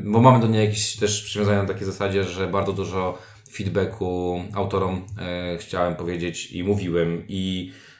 bo 0.03 0.22
mamy 0.22 0.39
do 0.39 0.48
niej 0.48 0.65
jakieś 0.65 0.95
też 0.95 1.22
przywiązania 1.24 1.62
na 1.62 1.67
takiej 1.67 1.86
zasadzie, 1.86 2.24
że 2.24 2.48
bardzo 2.48 2.74
dużo 2.74 3.17
feedbacku 3.51 4.39
autorom 4.53 5.01
e, 5.19 5.57
chciałem 5.57 5.95
powiedzieć 5.95 6.51
i 6.51 6.63
mówiłem 6.63 7.24
i 7.27 7.72
e, 7.72 7.95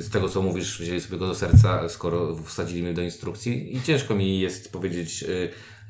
z 0.00 0.10
tego 0.10 0.28
co 0.28 0.42
mówisz 0.42 0.80
wzięli 0.80 1.00
sobie 1.00 1.18
go 1.18 1.26
do 1.26 1.34
serca, 1.34 1.88
skoro 1.88 2.36
wsadzili 2.36 2.82
mnie 2.82 2.94
do 2.94 3.02
instrukcji 3.02 3.76
i 3.76 3.82
ciężko 3.82 4.14
mi 4.14 4.40
jest 4.40 4.72
powiedzieć, 4.72 5.24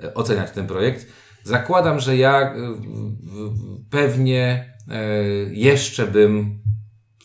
e, 0.05 0.15
oceniać 0.15 0.51
ten 0.51 0.67
projekt. 0.67 1.07
Zakładam, 1.45 2.01
że 2.01 2.17
ja 2.17 2.55
w- 2.79 3.91
pewnie 3.91 4.75
jeszcze 5.53 6.07
bym 6.07 6.59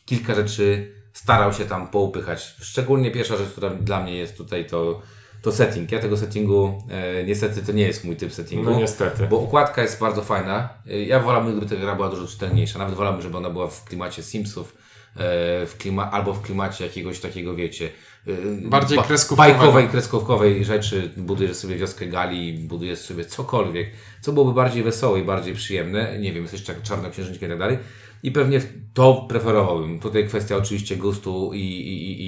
kilka 0.05 0.35
rzeczy 0.35 0.91
starał 1.13 1.53
się 1.53 1.65
tam 1.65 1.87
poupychać. 1.87 2.55
Szczególnie 2.61 3.11
pierwsza 3.11 3.37
rzecz, 3.37 3.49
która 3.49 3.69
dla 3.69 4.03
mnie 4.03 4.15
jest 4.17 4.37
tutaj, 4.37 4.65
to, 4.67 5.01
to 5.41 5.51
setting. 5.51 5.91
Ja 5.91 5.99
tego 5.99 6.17
settingu, 6.17 6.83
niestety 7.27 7.61
to 7.63 7.71
nie 7.71 7.83
jest 7.83 8.03
mój 8.05 8.15
typ 8.15 8.33
settingu. 8.33 8.65
No 8.71 8.79
niestety. 8.79 9.27
Bo 9.27 9.37
układka 9.37 9.81
jest 9.81 9.99
bardzo 9.99 10.21
fajna. 10.21 10.69
Ja 10.85 11.19
wolałbym, 11.19 11.57
gdyby 11.59 11.75
ta 11.75 11.81
gra 11.81 11.95
była 11.95 12.09
dużo 12.09 12.27
czytelniejsza. 12.27 12.79
Nawet 12.79 12.95
wolałbym, 12.95 13.21
żeby 13.21 13.37
ona 13.37 13.49
była 13.49 13.67
w 13.67 13.83
klimacie 13.85 14.23
Simsów, 14.23 14.77
w 15.15 15.75
klima, 15.77 16.12
albo 16.12 16.34
w 16.34 16.41
klimacie 16.41 16.84
jakiegoś 16.84 17.20
takiego, 17.20 17.56
wiecie, 17.56 17.89
e, 18.27 18.32
Bardziej 18.70 18.98
kreskówkowego. 18.98 19.58
bajkowej, 19.58 19.88
kreskówkowej 19.88 20.65
rzeczy. 20.65 21.12
Budujesz 21.18 21.58
sobie 21.58 21.75
wioskę 21.75 22.06
gali, 22.06 22.53
budujesz 22.53 23.00
sobie 23.00 23.25
cokolwiek, 23.25 23.91
co 24.22 24.34
byłoby 24.34 24.53
bardziej 24.53 24.84
wesołe 24.84 25.20
i 25.20 25.24
bardziej 25.24 25.53
przyjemne. 25.53 26.20
Nie 26.20 26.34
wiem, 26.34 26.44
jesteś 26.44 26.63
czarnoksiężnikiem 26.84 27.48
i 27.48 27.51
tak 27.51 27.60
dalej. 27.60 27.77
I 28.24 28.32
pewnie 28.32 28.62
to 28.94 29.25
preferowałbym. 29.30 30.00
Tutaj 30.00 30.27
kwestia 30.27 30.56
oczywiście 30.58 30.98
gustu 30.98 31.51
i, 31.53 31.60
i, 31.60 32.12
i, 32.12 32.25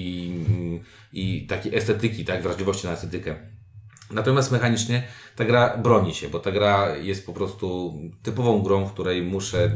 i, 1.13 1.37
i 1.43 1.47
takiej 1.47 1.75
estetyki, 1.75 2.25
tak, 2.25 2.43
wrażliwości 2.43 2.87
na 2.87 2.93
estetykę. 2.93 3.35
Natomiast 4.11 4.51
mechanicznie 4.51 5.03
ta 5.35 5.45
gra 5.45 5.77
broni 5.77 6.13
się, 6.13 6.29
bo 6.29 6.39
ta 6.39 6.51
gra 6.51 6.95
jest 6.95 7.25
po 7.25 7.33
prostu 7.33 7.93
typową 8.23 8.61
grą, 8.61 8.85
w 8.85 8.93
której 8.93 9.21
muszę, 9.21 9.71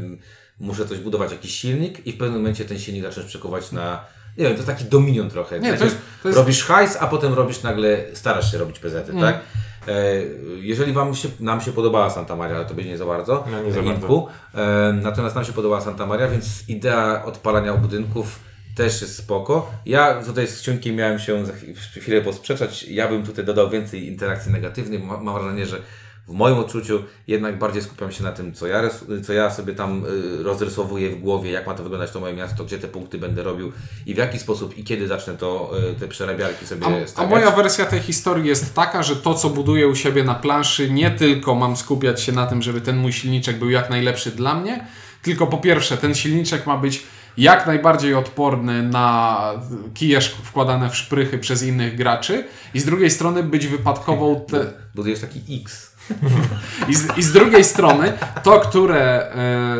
muszę 0.60 0.86
coś 0.86 0.98
budować, 0.98 1.32
jakiś 1.32 1.54
silnik 1.54 2.06
i 2.06 2.12
w 2.12 2.18
pewnym 2.18 2.38
momencie 2.40 2.64
ten 2.64 2.78
silnik 2.78 3.02
zacząć 3.02 3.26
przekuwać 3.26 3.72
na, 3.72 4.04
nie 4.38 4.44
wiem, 4.48 4.56
to 4.56 4.62
taki 4.62 4.84
dominion 4.84 5.30
trochę. 5.30 5.60
Nie, 5.60 5.74
to 5.74 5.84
jest- 5.84 5.96
to 6.22 6.28
jest- 6.28 6.38
Robisz 6.38 6.64
hajs, 6.64 6.96
a 7.00 7.06
potem 7.06 7.34
robisz 7.34 7.62
nagle, 7.62 7.98
starasz 8.14 8.52
się 8.52 8.58
robić 8.58 8.78
PZ, 8.78 8.94
Mm. 9.10 9.20
tak? 9.22 9.40
E, 9.88 9.92
jeżeli 10.60 10.92
wam 10.92 11.14
się, 11.14 11.28
nam 11.40 11.60
się 11.60 11.72
podobała 11.72 12.10
Santa 12.10 12.36
Maria, 12.36 12.56
ale 12.56 12.66
to 12.66 12.74
będzie 12.74 12.90
nie 12.90 12.98
za 12.98 13.06
bardzo, 13.06 13.44
No, 13.52 13.62
nie 13.62 13.72
za 13.72 13.80
Inku. 13.80 14.28
E, 14.54 14.92
natomiast 15.02 15.34
nam 15.34 15.44
się 15.44 15.52
podobała 15.52 15.80
Santa 15.80 16.06
Maria, 16.06 16.28
więc 16.28 16.68
idea 16.68 17.24
odpalania 17.24 17.74
budynków 17.74 18.38
też 18.76 19.00
jest 19.02 19.16
spoko. 19.16 19.70
Ja 19.86 20.22
tutaj 20.24 20.46
z 20.46 20.62
Ciunkiem 20.62 20.94
miałem 20.96 21.18
się 21.18 21.46
za 21.46 21.52
chwilę, 22.00 22.20
posprzeczać. 22.20 22.82
Ja 22.82 23.08
bym 23.08 23.22
tutaj 23.26 23.44
dodał 23.44 23.70
więcej 23.70 24.06
interakcji 24.06 24.52
negatywnych. 24.52 25.04
Ma- 25.04 25.20
Mam 25.20 25.34
wrażenie, 25.34 25.66
że 25.66 25.76
w 26.28 26.32
moim 26.32 26.58
odczuciu 26.58 27.02
jednak 27.26 27.58
bardziej 27.58 27.82
skupiam 27.82 28.12
się 28.12 28.24
na 28.24 28.32
tym, 28.32 28.54
co 28.54 28.66
ja, 28.66 28.90
co 29.26 29.32
ja 29.32 29.50
sobie 29.50 29.72
tam 29.74 30.04
y, 30.40 30.42
rozrysowuję 30.42 31.10
w 31.10 31.20
głowie, 31.20 31.50
jak 31.50 31.66
ma 31.66 31.74
to 31.74 31.82
wyglądać 31.82 32.10
to 32.10 32.20
moje 32.20 32.34
miasto, 32.34 32.64
gdzie 32.64 32.78
te 32.78 32.88
punkty 32.88 33.18
będę 33.18 33.42
robił 33.42 33.72
i 34.06 34.14
w 34.14 34.16
jaki 34.16 34.38
sposób 34.38 34.78
i 34.78 34.84
kiedy 34.84 35.08
zacznę 35.08 35.34
to, 35.36 35.70
y, 35.90 36.00
te 36.00 36.08
przerabiarki 36.08 36.66
sobie 36.66 36.86
A, 36.86 37.02
a 37.02 37.06
stawiać. 37.06 37.30
moja 37.30 37.50
wersja 37.50 37.86
tej 37.86 38.00
historii 38.00 38.48
jest 38.48 38.74
taka, 38.74 39.02
że 39.02 39.16
to, 39.16 39.34
co 39.34 39.50
buduję 39.50 39.88
u 39.88 39.94
siebie 39.94 40.24
na 40.24 40.34
planszy, 40.34 40.90
nie 40.90 41.10
tylko 41.10 41.54
mam 41.54 41.76
skupiać 41.76 42.22
się 42.22 42.32
na 42.32 42.46
tym, 42.46 42.62
żeby 42.62 42.80
ten 42.80 42.96
mój 42.96 43.12
silniczek 43.12 43.58
był 43.58 43.70
jak 43.70 43.90
najlepszy 43.90 44.30
dla 44.30 44.54
mnie, 44.54 44.86
tylko 45.22 45.46
po 45.46 45.58
pierwsze, 45.58 45.96
ten 45.96 46.14
silniczek 46.14 46.66
ma 46.66 46.76
być 46.76 47.02
jak 47.36 47.66
najbardziej 47.66 48.14
odporny 48.14 48.82
na 48.82 49.38
kije 49.94 50.20
wkładane 50.20 50.90
w 50.90 50.96
szprychy 50.96 51.38
przez 51.38 51.62
innych 51.62 51.96
graczy 51.96 52.44
i 52.74 52.80
z 52.80 52.84
drugiej 52.84 53.10
strony 53.10 53.42
być 53.42 53.66
wypadkową 53.66 54.40
te, 54.50 54.72
Budujesz 54.94 55.20
taki 55.20 55.62
X. 55.62 55.87
i 56.88 56.94
z, 56.94 57.18
I 57.18 57.22
z 57.22 57.32
drugiej 57.32 57.64
strony, 57.64 58.12
to, 58.42 58.60
które, 58.60 59.32
e, 59.34 59.76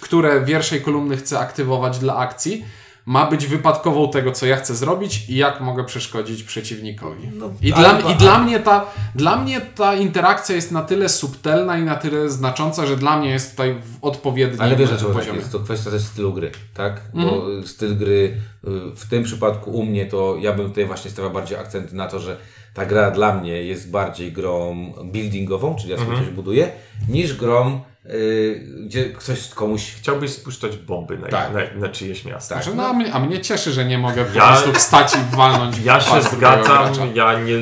które 0.00 0.44
wierszej 0.44 0.80
kolumny 0.82 1.16
chcę 1.16 1.38
aktywować 1.38 1.98
dla 1.98 2.16
akcji, 2.16 2.64
ma 3.06 3.30
być 3.30 3.46
wypadkową 3.46 4.10
tego, 4.10 4.32
co 4.32 4.46
ja 4.46 4.56
chcę 4.56 4.74
zrobić 4.74 5.28
i 5.30 5.36
jak 5.36 5.60
mogę 5.60 5.84
przeszkodzić 5.84 6.42
przeciwnikowi. 6.42 7.28
I, 7.62 7.72
ale- 7.72 8.02
dla, 8.02 8.10
I 8.10 8.16
dla 8.16 8.38
mnie, 8.38 8.60
ta, 8.60 8.86
dla 9.14 9.36
mnie 9.36 9.60
ta 9.60 9.94
interakcja 9.94 10.54
jest 10.56 10.72
na 10.72 10.82
tyle 10.82 11.08
subtelna 11.08 11.78
i 11.78 11.82
na 11.82 11.94
tyle 11.96 12.30
znacząca, 12.30 12.86
że 12.86 12.96
dla 12.96 13.18
mnie 13.18 13.30
jest 13.30 13.50
tutaj 13.50 13.74
w 13.74 14.04
odpowiednim 14.04 14.60
Ale 14.60 14.76
wiesz, 14.76 14.90
tak 14.90 14.98
poziomie. 14.98 15.38
jest? 15.38 15.52
To 15.52 15.60
kwestia 15.60 15.90
też 15.90 16.02
stylu 16.02 16.32
gry, 16.32 16.50
tak? 16.74 17.00
Bo 17.14 17.50
y, 17.58 17.68
styl 17.68 17.96
gry 17.96 18.36
y, 18.64 18.96
w 18.96 19.08
tym 19.10 19.24
przypadku 19.24 19.70
u 19.70 19.84
mnie 19.86 20.06
to 20.06 20.36
ja 20.40 20.52
bym 20.52 20.68
tutaj 20.68 20.86
właśnie 20.86 21.10
stawiał 21.10 21.30
bardziej 21.30 21.58
akcenty 21.58 21.96
na 21.96 22.06
to, 22.06 22.20
że 22.20 22.36
ta 22.76 22.86
gra 22.86 23.10
dla 23.10 23.34
mnie 23.34 23.62
jest 23.62 23.90
bardziej 23.90 24.32
grą 24.32 24.76
buildingową, 25.04 25.74
czyli 25.74 25.90
ja 25.90 25.98
sobie 25.98 26.16
coś 26.16 26.28
buduję, 26.28 26.68
niż 27.08 27.34
grą, 27.36 27.80
y, 28.06 28.66
gdzie 28.86 29.04
ktoś 29.10 29.48
komuś 29.48 29.94
Chciałbyś 29.94 30.30
spuszczać 30.30 30.76
bomby 30.76 31.18
na, 31.18 31.28
Tak. 31.28 31.52
na, 31.54 31.80
na 31.80 31.88
czyjeś 31.88 32.24
miasto. 32.24 32.54
Tak. 32.54 32.64
Że 32.64 32.74
no, 32.74 32.86
a, 32.86 32.92
mnie, 32.92 33.12
a 33.12 33.18
mnie 33.20 33.40
cieszy, 33.40 33.72
że 33.72 33.84
nie 33.84 33.98
mogę 33.98 34.24
po 34.24 34.38
Ja- 34.38 34.46
prostu 34.46 34.72
wstać 34.72 35.14
i 35.14 35.36
walnąć 35.36 35.76
w 35.76 35.84
Ja 35.84 36.00
się 36.00 36.22
zgadzam, 36.22 36.92
ja 37.14 37.40
nie, 37.40 37.52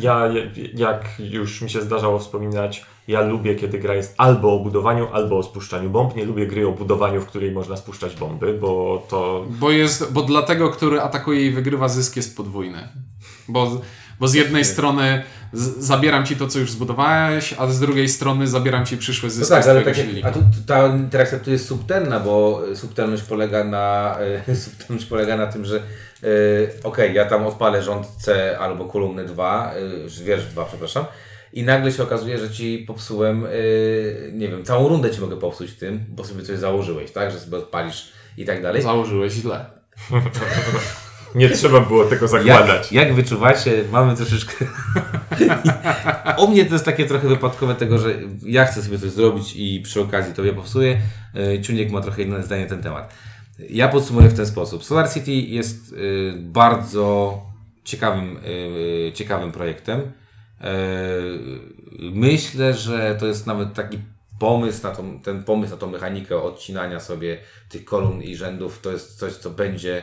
ja 0.00 0.28
jak 0.74 1.04
już 1.18 1.62
mi 1.62 1.70
się 1.70 1.80
zdarzało 1.80 2.18
wspominać, 2.18 2.84
ja 3.08 3.20
lubię 3.20 3.54
kiedy 3.54 3.78
gra 3.78 3.94
jest 3.94 4.14
albo 4.18 4.54
o 4.54 4.58
budowaniu, 4.58 5.08
albo 5.12 5.38
o 5.38 5.42
spuszczaniu 5.42 5.90
bomb. 5.90 6.16
Nie 6.16 6.24
lubię 6.24 6.46
gry 6.46 6.68
o 6.68 6.72
budowaniu, 6.72 7.20
w 7.20 7.26
której 7.26 7.52
można 7.52 7.76
spuszczać 7.76 8.16
bomby, 8.16 8.54
bo 8.54 9.02
to 9.08 9.44
Bo, 9.48 9.70
jest, 9.70 10.12
bo 10.12 10.22
dla 10.22 10.42
tego, 10.42 10.70
który 10.70 11.00
atakuje 11.00 11.46
i 11.46 11.50
wygrywa, 11.50 11.88
zysk 11.88 12.16
jest 12.16 12.36
podwójny. 12.36 12.88
Bo, 13.48 13.80
bo 14.20 14.28
z 14.28 14.34
jednej 14.34 14.64
strony 14.64 15.22
zabieram 15.78 16.26
ci 16.26 16.36
to, 16.36 16.48
co 16.48 16.58
już 16.58 16.70
zbudowałeś, 16.72 17.54
a 17.58 17.66
z 17.66 17.80
drugiej 17.80 18.08
strony 18.08 18.46
zabieram 18.46 18.86
ci 18.86 18.96
przyszłe 18.96 19.28
No 19.28 19.34
zyski 19.34 19.50
tak, 19.54 19.64
ale 19.68 19.80
twojego 19.80 19.90
tak 19.90 19.98
jak, 19.98 20.06
silnika. 20.06 20.28
a 20.28 20.32
tu, 20.32 20.40
ta 20.66 20.86
interakcja 20.86 21.38
tu 21.38 21.50
jest 21.50 21.66
subtelna, 21.68 22.20
bo 22.20 22.62
y, 22.72 22.76
subtelność 22.76 23.22
polega 23.22 23.64
na, 23.64 24.16
y, 24.48 24.56
subtelność 24.64 25.06
polega 25.06 25.36
na 25.36 25.46
tym, 25.46 25.64
że 25.64 25.76
y, 26.24 26.70
okej, 26.84 27.14
ja 27.14 27.24
tam 27.24 27.46
odpalę 27.46 27.82
rząd 27.82 28.06
C 28.06 28.58
albo 28.58 28.84
kolumny 28.84 29.24
2, 29.24 29.74
y, 30.20 30.24
wiersz 30.24 30.44
2, 30.44 30.64
przepraszam, 30.64 31.04
i 31.52 31.62
nagle 31.62 31.92
się 31.92 32.02
okazuje, 32.02 32.38
że 32.38 32.50
ci 32.50 32.78
popsułem, 32.86 33.46
y, 33.46 34.30
nie 34.34 34.48
wiem, 34.48 34.64
całą 34.64 34.88
rundę 34.88 35.10
ci 35.10 35.20
mogę 35.20 35.36
popsuć 35.36 35.72
tym, 35.72 36.04
bo 36.08 36.24
sobie 36.24 36.42
coś 36.42 36.58
założyłeś, 36.58 37.10
tak, 37.10 37.30
że 37.30 37.40
sobie 37.40 37.56
odpalisz 37.56 38.12
i 38.36 38.44
tak 38.44 38.62
dalej. 38.62 38.82
Założyłeś 38.82 39.32
źle. 39.32 39.64
nie 41.34 41.48
trzeba 41.50 41.80
było 41.80 42.04
tego 42.04 42.28
zakładać. 42.28 42.92
Jak, 42.92 43.06
jak 43.06 43.14
wyczuwacie, 43.14 43.84
mamy 43.92 44.16
troszeczkę. 44.16 44.66
U 46.42 46.48
mnie 46.48 46.64
to 46.64 46.72
jest 46.72 46.84
takie 46.84 47.06
trochę 47.06 47.28
wypadkowe 47.28 47.74
tego, 47.74 47.98
że 47.98 48.14
ja 48.42 48.64
chcę 48.64 48.82
sobie 48.82 48.98
coś 48.98 49.10
zrobić 49.10 49.52
i 49.56 49.80
przy 49.80 50.00
okazji 50.00 50.34
tobie 50.34 50.52
popsuję. 50.52 51.00
Yy, 51.34 51.60
Ciuniek 51.60 51.90
ma 51.90 52.00
trochę 52.00 52.22
inne 52.22 52.42
zdanie 52.42 52.62
na 52.62 52.68
ten 52.68 52.82
temat. 52.82 53.14
Ja 53.70 53.88
podsumuję 53.88 54.28
w 54.28 54.36
ten 54.36 54.46
sposób. 54.46 54.84
Solar 54.84 55.12
City 55.12 55.32
jest 55.32 55.92
y, 55.92 56.32
bardzo 56.38 57.38
ciekawym, 57.84 58.36
y, 58.36 59.12
ciekawym 59.14 59.52
projektem. 59.52 60.00
Y, 60.00 60.04
myślę, 61.98 62.74
że 62.74 63.16
to 63.20 63.26
jest 63.26 63.46
nawet 63.46 63.74
taki 63.74 63.98
pomysł 64.38 64.82
na 64.82 64.90
tą, 64.90 65.20
ten 65.20 65.44
pomysł 65.44 65.72
na 65.72 65.78
tą 65.78 65.90
mechanikę 65.90 66.42
odcinania 66.42 67.00
sobie 67.00 67.38
tych 67.68 67.84
kolumn 67.84 68.22
i 68.22 68.36
rzędów. 68.36 68.80
To 68.80 68.92
jest 68.92 69.18
coś, 69.18 69.32
co 69.32 69.50
będzie 69.50 70.02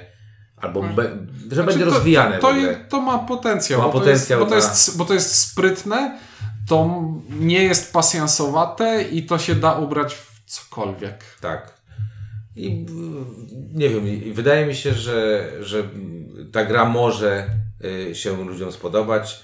Albo 0.62 0.82
be, 0.84 1.04
że 1.50 1.56
Znaczy, 1.56 1.64
będzie 1.64 1.86
to- 1.86 1.92
rozwijane 1.92 2.38
To, 2.40 2.54
to 2.90 3.02
ma 3.02 3.20
potencjał. 3.20 3.80
To 3.82 3.88
ma 3.88 3.94
bo 3.94 4.00
potencjał, 4.00 4.46
to 4.46 4.56
jest, 4.56 4.58
bo, 4.58 4.66
to 4.66 4.70
tak. 4.70 4.78
jest, 4.80 4.98
bo 4.98 5.06
to 5.06 5.14
jest 5.14 5.36
sprytne, 5.36 6.20
to 6.68 7.04
nie 7.40 7.64
jest 7.64 7.94
pasjansowate 7.94 9.04
i 9.04 9.24
to 9.26 9.38
się 9.38 9.56
da 9.56 9.74
ubrać 9.74 10.14
w 10.16 10.44
cokolwiek. 10.46 11.24
Tak. 11.42 11.80
I 12.56 12.86
nie 13.74 13.90
wiem, 13.90 14.34
wydaje 14.34 14.66
mi 14.66 14.76
się, 14.76 14.94
że, 14.94 15.50
że 15.62 15.84
ta 16.52 16.66
gra 16.66 16.86
może 16.86 17.48
y, 18.12 18.16
się 18.16 18.46
ludziom 18.46 18.72
spodobać. 18.72 19.44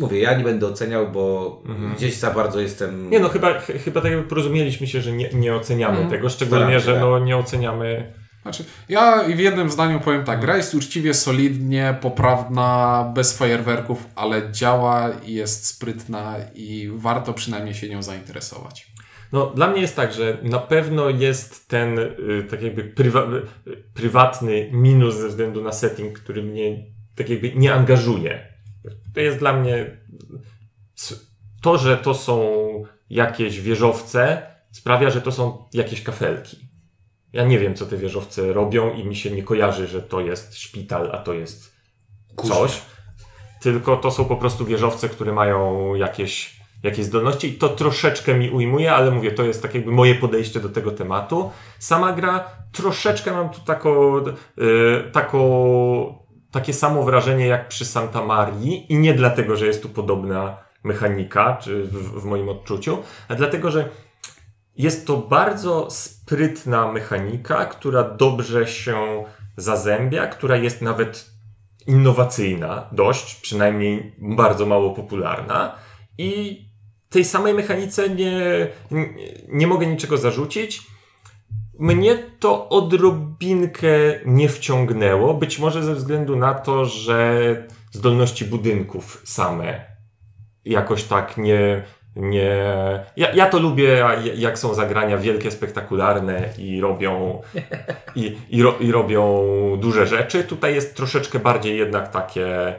Mówię, 0.00 0.20
ja 0.20 0.34
nie 0.38 0.44
będę 0.44 0.66
oceniał, 0.66 1.12
bo 1.12 1.62
gdzieś 1.96 2.16
za 2.16 2.30
bardzo 2.30 2.60
jestem. 2.60 3.10
Nie 3.10 3.20
no, 3.20 3.28
chyba, 3.28 3.60
ch- 3.60 3.82
chyba 3.84 4.00
tak 4.00 4.10
jakby 4.12 4.28
porozumieliśmy 4.28 4.86
się, 4.86 5.00
że 5.00 5.12
nie, 5.12 5.30
nie 5.32 5.54
oceniamy 5.54 5.92
Mhm. 5.92 6.10
tego, 6.10 6.28
szczególnie, 6.28 6.80
że 6.80 6.92
tak. 6.92 7.00
no, 7.00 7.18
nie 7.18 7.36
oceniamy... 7.36 8.12
Znaczy, 8.48 8.64
ja 8.88 9.24
w 9.24 9.38
jednym 9.38 9.70
zdaniu 9.70 10.00
powiem 10.00 10.24
tak, 10.24 10.40
gra 10.40 10.56
jest 10.56 10.74
uczciwie, 10.74 11.14
solidnie, 11.14 11.98
poprawna, 12.00 13.12
bez 13.14 13.38
fajerwerków, 13.38 14.06
ale 14.14 14.52
działa 14.52 15.10
jest 15.26 15.66
sprytna 15.66 16.36
i 16.54 16.90
warto 16.94 17.34
przynajmniej 17.34 17.74
się 17.74 17.88
nią 17.88 18.02
zainteresować. 18.02 18.92
No, 19.32 19.46
dla 19.46 19.70
mnie 19.70 19.80
jest 19.80 19.96
tak, 19.96 20.12
że 20.12 20.38
na 20.42 20.58
pewno 20.58 21.10
jest 21.10 21.68
ten 21.68 21.98
y, 21.98 22.46
tak 22.50 22.62
jakby 22.62 22.84
prywa, 22.84 23.20
y, 23.66 23.84
prywatny 23.94 24.68
minus 24.72 25.14
ze 25.14 25.28
względu 25.28 25.62
na 25.62 25.72
setting, 25.72 26.18
który 26.18 26.42
mnie 26.42 26.84
tak 27.14 27.28
jakby 27.28 27.52
nie 27.54 27.74
angażuje. 27.74 28.48
To 29.14 29.20
jest 29.20 29.38
dla 29.38 29.52
mnie 29.52 29.96
to, 31.62 31.78
że 31.78 31.96
to 31.96 32.14
są 32.14 32.42
jakieś 33.10 33.60
wieżowce 33.60 34.42
sprawia, 34.72 35.10
że 35.10 35.20
to 35.20 35.32
są 35.32 35.64
jakieś 35.72 36.02
kafelki. 36.02 36.67
Ja 37.32 37.44
nie 37.44 37.58
wiem, 37.58 37.74
co 37.74 37.86
te 37.86 37.96
wieżowce 37.96 38.52
robią 38.52 38.94
i 38.94 39.04
mi 39.04 39.16
się 39.16 39.30
nie 39.30 39.42
kojarzy, 39.42 39.86
że 39.86 40.02
to 40.02 40.20
jest 40.20 40.58
szpital, 40.58 41.10
a 41.12 41.18
to 41.18 41.34
jest 41.34 41.72
coś. 42.48 42.82
Tylko 43.60 43.96
to 43.96 44.10
są 44.10 44.24
po 44.24 44.36
prostu 44.36 44.64
wieżowce, 44.64 45.08
które 45.08 45.32
mają 45.32 45.94
jakieś, 45.94 46.60
jakieś 46.82 47.04
zdolności 47.04 47.48
i 47.48 47.52
to 47.52 47.68
troszeczkę 47.68 48.34
mi 48.34 48.50
ujmuje, 48.50 48.92
ale 48.92 49.10
mówię, 49.10 49.32
to 49.32 49.44
jest 49.44 49.62
tak 49.62 49.74
jakby 49.74 49.92
moje 49.92 50.14
podejście 50.14 50.60
do 50.60 50.68
tego 50.68 50.90
tematu. 50.90 51.50
Sama 51.78 52.12
gra, 52.12 52.50
troszeczkę 52.72 53.32
mam 53.32 53.50
tu 53.50 53.60
tako, 53.60 54.24
y, 54.58 55.10
tako, 55.12 56.24
takie 56.50 56.72
samo 56.72 57.02
wrażenie 57.02 57.46
jak 57.46 57.68
przy 57.68 57.84
Santa 57.84 58.24
Marii 58.24 58.92
i 58.92 58.98
nie 58.98 59.14
dlatego, 59.14 59.56
że 59.56 59.66
jest 59.66 59.82
tu 59.82 59.88
podobna 59.88 60.56
mechanika, 60.84 61.56
czy 61.62 61.84
w, 61.84 62.20
w 62.20 62.24
moim 62.24 62.48
odczuciu, 62.48 62.98
a 63.28 63.34
dlatego, 63.34 63.70
że 63.70 63.88
jest 64.78 65.06
to 65.06 65.16
bardzo 65.16 65.90
sprytna 65.90 66.92
mechanika, 66.92 67.66
która 67.66 68.04
dobrze 68.04 68.66
się 68.66 69.24
zazębia, 69.56 70.26
która 70.26 70.56
jest 70.56 70.82
nawet 70.82 71.30
innowacyjna, 71.86 72.88
dość, 72.92 73.34
przynajmniej 73.34 74.14
bardzo 74.18 74.66
mało 74.66 74.90
popularna 74.90 75.74
i 76.18 76.62
tej 77.10 77.24
samej 77.24 77.54
mechanice 77.54 78.08
nie, 78.08 78.66
nie, 78.90 79.08
nie 79.48 79.66
mogę 79.66 79.86
niczego 79.86 80.18
zarzucić. 80.18 80.82
Mnie 81.78 82.18
to 82.38 82.68
odrobinkę 82.68 83.88
nie 84.26 84.48
wciągnęło, 84.48 85.34
być 85.34 85.58
może 85.58 85.82
ze 85.82 85.94
względu 85.94 86.36
na 86.36 86.54
to, 86.54 86.84
że 86.84 87.56
zdolności 87.92 88.44
budynków 88.44 89.22
same 89.24 89.98
jakoś 90.64 91.04
tak 91.04 91.36
nie. 91.36 91.82
Nie 92.18 92.64
ja, 93.16 93.32
ja 93.34 93.46
to 93.46 93.58
lubię, 93.58 94.04
jak 94.34 94.58
są 94.58 94.74
zagrania 94.74 95.18
wielkie, 95.18 95.50
spektakularne 95.50 96.48
i 96.58 96.80
robią, 96.80 97.42
i, 98.14 98.36
i, 98.50 98.62
ro, 98.62 98.74
i 98.80 98.92
robią 98.92 99.42
duże 99.80 100.06
rzeczy. 100.06 100.44
Tutaj 100.44 100.74
jest 100.74 100.96
troszeczkę 100.96 101.38
bardziej 101.38 101.78
jednak 101.78 102.10
takie, 102.10 102.74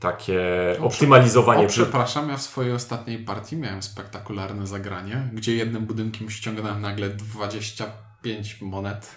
takie 0.00 0.40
optymalizowanie. 0.80 1.64
O, 1.64 1.68
przepraszam, 1.68 2.28
ja 2.28 2.36
w 2.36 2.42
swojej 2.42 2.72
ostatniej 2.72 3.18
partii 3.18 3.56
miałem 3.56 3.82
spektakularne 3.82 4.66
zagranie, 4.66 5.28
gdzie 5.32 5.56
jednym 5.56 5.86
budynkiem 5.86 6.30
ściągnąłem 6.30 6.80
nagle 6.80 7.08
25 7.08 8.60
monet. 8.60 9.10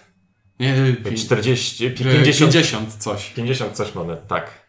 Nie, 0.60 0.74
pi- 1.04 1.14
40, 1.14 1.90
50, 1.90 2.24
50, 2.24 2.52
50 2.52 2.94
coś. 2.94 3.30
50 3.30 3.72
coś 3.72 3.94
monet, 3.94 4.26
tak. 4.26 4.59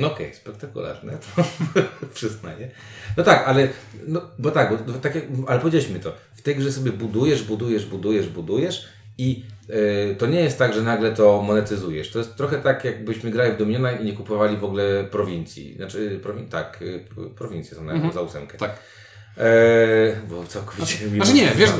No 0.00 0.12
okej, 0.12 0.34
spektakularne, 0.34 1.12
to 1.12 1.44
przyznaję. 2.14 2.70
No 3.16 3.24
tak, 3.24 3.48
ale, 3.48 3.68
no, 4.06 4.22
bo 4.38 4.50
tak, 4.50 4.86
bo, 4.86 4.92
tak 4.92 5.14
jak, 5.14 5.24
ale 5.46 5.60
powiedzieliśmy 5.60 6.00
to, 6.00 6.12
w 6.34 6.42
tej 6.42 6.56
grze 6.56 6.72
sobie 6.72 6.92
budujesz, 6.92 7.42
budujesz, 7.42 7.86
budujesz, 7.86 8.28
budujesz 8.28 8.88
i 9.18 9.44
y, 9.70 10.16
to 10.18 10.26
nie 10.26 10.40
jest 10.40 10.58
tak, 10.58 10.74
że 10.74 10.82
nagle 10.82 11.12
to 11.12 11.42
monetyzujesz. 11.42 12.10
To 12.10 12.18
jest 12.18 12.36
trochę 12.36 12.58
tak, 12.58 12.84
jakbyśmy 12.84 13.30
grali 13.30 13.52
w 13.52 13.58
Dominiona 13.58 13.92
i 13.92 14.04
nie 14.04 14.12
kupowali 14.12 14.56
w 14.56 14.64
ogóle 14.64 15.04
prowincji. 15.04 15.76
Znaczy, 15.76 16.20
prowin, 16.22 16.48
tak, 16.48 16.82
y, 16.82 17.04
prowincje 17.36 17.76
są 17.76 17.84
na 17.84 18.12
za 18.12 18.20
ósemkę. 18.20 18.58
Tak. 18.58 18.78
E, 19.38 20.16
bo 20.28 20.44
całkowicie 20.44 21.06
mi 21.06 21.16
Znaczy 21.16 21.32
nie, 21.32 21.50
wiesz, 21.56 21.70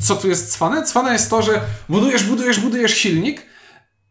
co 0.00 0.16
tu 0.16 0.28
jest 0.28 0.52
cwane? 0.52 0.82
Cwane 0.82 1.12
jest 1.12 1.30
to, 1.30 1.42
że 1.42 1.60
budujesz, 1.88 2.24
budujesz, 2.24 2.60
budujesz 2.60 2.94
silnik 2.94 3.42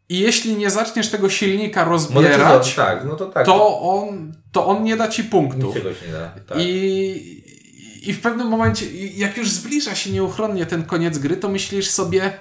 i 0.10 0.20
jeśli 0.20 0.58
nie 0.58 0.70
zaczniesz 0.70 1.10
tego 1.10 1.30
silnika 1.30 1.84
rozbierać, 1.84 2.38
Monetyzować, 2.38 2.76
tak, 2.76 3.06
no 3.06 3.16
to 3.16 3.26
tak. 3.26 3.46
to 3.46 3.80
on, 3.80 4.34
to 4.52 4.68
on 4.68 4.84
nie 4.84 4.98
da 4.98 5.08
ci 5.08 5.24
punktów. 5.24 5.76
Niczego 5.76 5.94
się 5.96 6.06
nie 6.08 6.14
da. 6.14 6.30
Tak. 6.48 6.58
I, 6.60 8.10
I 8.10 8.14
w 8.14 8.22
pewnym 8.22 8.48
momencie, 8.48 8.86
jak 9.16 9.38
już 9.38 9.52
zbliża 9.52 9.96
się 9.96 10.12
nieuchronnie 10.12 10.66
ten 10.66 10.84
koniec 10.84 11.18
gry, 11.18 11.38
to 11.38 11.50
myślisz 11.50 11.90
sobie, 11.90 12.40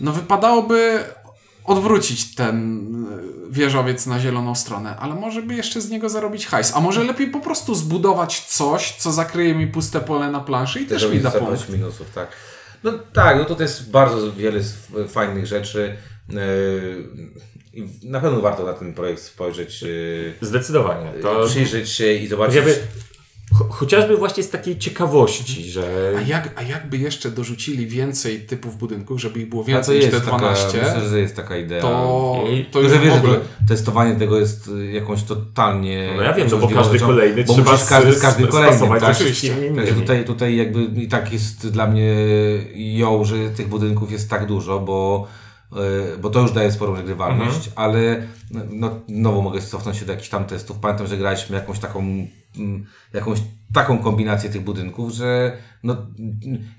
no 0.00 0.12
wypadałoby 0.12 1.04
odwrócić 1.64 2.34
ten 2.34 2.86
y, 3.48 3.52
wieżowiec 3.52 4.06
na 4.06 4.20
zieloną 4.20 4.54
stronę, 4.54 4.96
ale 4.96 5.14
może 5.14 5.42
by 5.42 5.54
jeszcze 5.54 5.80
z 5.80 5.90
niego 5.90 6.08
zarobić 6.08 6.46
hajs. 6.46 6.72
A 6.74 6.80
może 6.80 7.04
lepiej 7.04 7.26
po 7.26 7.40
prostu 7.40 7.74
zbudować 7.74 8.40
coś, 8.40 8.92
co 8.92 9.12
zakryje 9.12 9.54
mi 9.54 9.66
puste 9.66 10.00
pole 10.00 10.30
na 10.30 10.40
planszy 10.40 10.80
i 10.80 10.86
też 10.86 11.10
mi 11.10 11.20
da 11.20 11.30
punkt. 11.30 11.68
minusów, 11.68 12.10
tak. 12.14 12.28
No 12.84 12.92
tak, 13.12 13.38
no 13.38 13.44
to 13.44 13.62
jest 13.62 13.90
bardzo 13.90 14.32
wiele 14.32 14.60
fajnych 15.08 15.46
rzeczy. 15.46 15.96
Yy, 16.28 17.08
Na 18.04 18.20
pewno 18.20 18.40
warto 18.40 18.64
na 18.66 18.72
ten 18.72 18.94
projekt 18.94 19.22
spojrzeć, 19.22 19.82
yy, 19.82 20.32
Zdecydowanie. 20.40 21.10
To 21.22 21.46
przyjrzeć 21.46 21.90
się 21.90 22.12
i 22.12 22.26
zobaczyć. 22.26 22.56
jakby, 22.56 22.78
cho- 23.58 23.68
chociażby 23.70 24.16
właśnie 24.16 24.42
z 24.42 24.50
takiej 24.50 24.78
ciekawości, 24.78 25.70
że 25.70 26.12
A, 26.18 26.20
jak, 26.20 26.52
a 26.56 26.62
jakby 26.62 26.96
jeszcze 26.98 27.30
dorzucili 27.30 27.86
więcej 27.86 28.40
typów 28.40 28.76
budynków, 28.78 29.20
żeby 29.20 29.40
ich 29.40 29.48
było 29.48 29.64
więcej 29.64 29.96
niż 29.96 30.06
te 30.06 30.12
jest 30.12 30.24
taka, 30.24 30.38
12, 30.38 30.78
myślę, 30.78 31.08
że 31.08 31.20
jest 31.20 31.36
taka 31.36 31.56
idea. 31.56 31.80
to, 31.80 32.44
I- 32.52 32.64
to 32.64 32.80
już 32.80 32.92
że 32.92 32.98
wiesz, 32.98 33.08
w 33.10 33.12
że 33.12 33.18
ogóle... 33.18 33.34
to 33.34 33.40
testowanie 33.68 34.16
tego 34.16 34.38
jest 34.38 34.68
y, 34.68 34.92
jakąś 34.92 35.22
totalnie... 35.22 36.12
no 36.16 36.22
ja 36.22 36.32
wiem, 36.32 36.48
no 36.50 36.56
bo 36.58 36.68
każdy 36.68 36.92
rzeczą, 36.92 37.06
kolejny 37.06 37.44
bo 37.44 37.54
trzeba 37.54 37.72
musisz 37.72 37.88
każdy 37.88 38.46
kolejnym, 38.46 38.74
spasować 38.78 39.00
tak? 39.02 39.16
Także 39.18 39.94
tutaj, 39.94 40.24
tutaj 40.24 40.56
jakby 40.56 41.02
i 41.02 41.08
tak 41.08 41.32
jest 41.32 41.68
dla 41.70 41.86
mnie 41.86 42.14
ją, 42.74 43.24
że 43.24 43.50
tych 43.50 43.68
budynków 43.68 44.12
jest 44.12 44.30
tak 44.30 44.46
dużo, 44.46 44.78
bo, 44.80 45.26
bo 46.22 46.30
to 46.30 46.40
już 46.40 46.52
daje 46.52 46.72
sporą 46.72 46.96
regrywalność, 46.96 47.68
Mhm. 47.68 47.72
ale 47.76 48.22
no, 48.70 49.00
znowu 49.08 49.42
mogę 49.42 49.60
cofnąć 49.60 49.96
się 49.96 50.06
do 50.06 50.12
jakichś 50.12 50.28
tam 50.28 50.44
testów. 50.44 50.78
Pamiętam, 50.78 51.06
że 51.06 51.16
graliśmy 51.16 51.56
jakąś 51.56 51.78
taką 51.78 52.00
mm, 52.58 52.86
jakąś 53.12 53.38
taką 53.74 53.98
kombinację 53.98 54.50
tych 54.50 54.62
budynków, 54.62 55.12
że 55.12 55.56
no, 55.82 55.96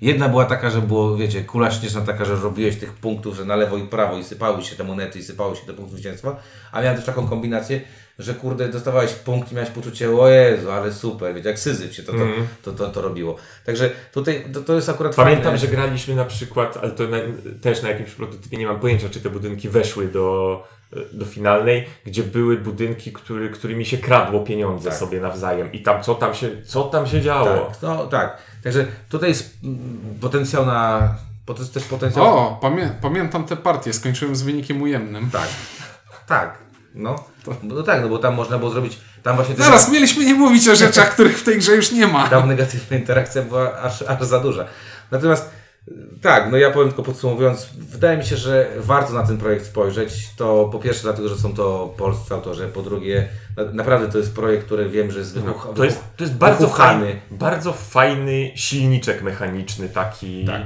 jedna 0.00 0.28
była 0.28 0.44
taka, 0.44 0.70
że 0.70 0.82
było, 0.82 1.16
wiecie, 1.16 1.44
kula 1.44 1.70
śnieżna 1.70 2.00
taka, 2.00 2.24
że 2.24 2.34
robiłeś 2.36 2.76
tych 2.76 2.92
punktów, 2.92 3.36
że 3.36 3.44
na 3.44 3.56
lewo 3.56 3.76
i 3.76 3.82
prawo 3.82 4.18
i 4.18 4.24
sypały 4.24 4.62
się 4.62 4.76
te 4.76 4.84
monety 4.84 5.18
i 5.18 5.22
sypały 5.22 5.56
się 5.56 5.66
te 5.66 5.72
punkty 5.72 5.94
zwycięstwa, 5.94 6.36
a 6.72 6.80
miałem 6.80 6.96
też 6.96 7.06
taką 7.06 7.28
kombinację, 7.28 7.80
że 8.22 8.34
kurde, 8.34 8.68
dostawałeś 8.68 9.12
punkt 9.12 9.52
i 9.52 9.54
miałeś 9.54 9.70
poczucie, 9.70 10.10
o 10.10 10.28
Jezu, 10.28 10.70
ale 10.70 10.92
super, 10.92 11.34
wiecie, 11.34 11.48
jak 11.48 11.58
syzyf 11.58 11.94
się 11.94 12.02
to, 12.02 12.12
to, 12.12 12.18
to, 12.62 12.72
to, 12.72 12.90
to 12.90 13.02
robiło. 13.02 13.36
Także 13.66 13.90
tutaj 14.12 14.44
to, 14.54 14.60
to 14.60 14.74
jest 14.74 14.88
akurat 14.88 15.14
Pamiętam, 15.14 15.44
fajne. 15.44 15.58
że 15.58 15.68
graliśmy 15.68 16.14
na 16.14 16.24
przykład, 16.24 16.78
ale 16.82 16.90
to 16.90 17.08
na, 17.08 17.16
też 17.62 17.82
na 17.82 17.88
jakimś 17.88 18.10
prototypie, 18.10 18.56
nie 18.56 18.66
mam 18.66 18.80
pojęcia, 18.80 19.08
czy 19.10 19.20
te 19.20 19.30
budynki 19.30 19.68
weszły 19.68 20.08
do, 20.08 20.62
do 21.12 21.24
finalnej, 21.26 21.86
gdzie 22.06 22.22
były 22.22 22.56
budynki, 22.56 23.12
który, 23.12 23.50
którymi 23.50 23.86
się 23.86 23.98
kradło 23.98 24.40
pieniądze 24.40 24.90
Tak. 24.90 24.98
sobie 24.98 25.20
nawzajem 25.20 25.72
i 25.72 25.82
tam 25.82 26.02
co 26.02 26.14
tam 26.14 26.34
się, 26.34 26.62
co 26.66 26.82
tam 26.82 27.06
się 27.06 27.20
działo. 27.20 27.46
Tak, 27.46 27.82
no 27.82 28.06
tak. 28.06 28.38
Także 28.64 28.86
tutaj 29.08 29.28
jest 29.28 29.56
potencjał 30.20 30.66
na... 30.66 31.14
To 31.46 31.54
jest 31.58 31.74
też 31.74 31.84
potencjał... 31.84 32.26
O, 32.26 32.58
pamię 32.62 32.94
pamiętam 33.02 33.44
te 33.44 33.56
partie, 33.56 33.92
skończyłem 33.92 34.36
z 34.36 34.42
wynikiem 34.42 34.82
ujemnym. 34.82 35.30
Tak. 35.30 35.48
Tak. 36.26 36.69
No. 36.94 37.24
no 37.62 37.82
tak, 37.82 38.02
no 38.02 38.08
bo 38.08 38.18
tam 38.18 38.34
można 38.34 38.58
było 38.58 38.70
zrobić. 38.70 38.98
Tam 39.22 39.36
właśnie 39.36 39.54
też- 39.54 39.64
Zaraz, 39.64 39.92
mieliśmy 39.92 40.24
nie 40.24 40.34
mówić 40.34 40.68
o 40.68 40.76
rzeczach, 40.76 41.10
których 41.14 41.38
w 41.38 41.44
tej 41.44 41.58
grze 41.58 41.76
już 41.76 41.92
nie 41.92 42.06
ma. 42.06 42.28
tam 42.28 42.48
negatywna 42.48 42.96
interakcja 42.96 43.42
była 43.42 43.78
aż, 43.78 44.02
aż 44.02 44.22
za 44.22 44.40
duża. 44.40 44.64
Natomiast 45.10 45.50
tak, 46.22 46.50
no 46.50 46.56
ja 46.56 46.70
powiem 46.70 46.88
tylko 46.88 47.02
podsumowując, 47.02 47.68
wydaje 47.78 48.18
mi 48.18 48.24
się, 48.24 48.36
że 48.36 48.68
warto 48.76 49.12
na 49.12 49.26
ten 49.26 49.38
projekt 49.38 49.66
spojrzeć. 49.66 50.28
To 50.36 50.68
po 50.72 50.78
pierwsze 50.78 51.02
dlatego, 51.02 51.28
że 51.28 51.36
są 51.38 51.54
to 51.54 51.94
polscy 51.96 52.34
autorzy, 52.34 52.68
po 52.68 52.82
drugie 52.82 53.28
na, 53.56 53.64
naprawdę 53.64 54.08
to 54.12 54.18
jest 54.18 54.34
projekt, 54.34 54.66
który 54.66 54.88
wiem, 54.88 55.10
że 55.10 55.18
jest 55.18 55.34
wybuch, 55.34 55.68
To 55.74 55.84
jest, 55.84 56.00
to 56.16 56.24
jest 56.24 56.36
bardzo 56.36 56.68
fajny, 56.68 57.20
bardzo 57.30 57.72
fajny 57.72 58.52
silniczek 58.54 59.22
mechaniczny 59.22 59.88
taki. 59.88 60.44
Tak. 60.44 60.62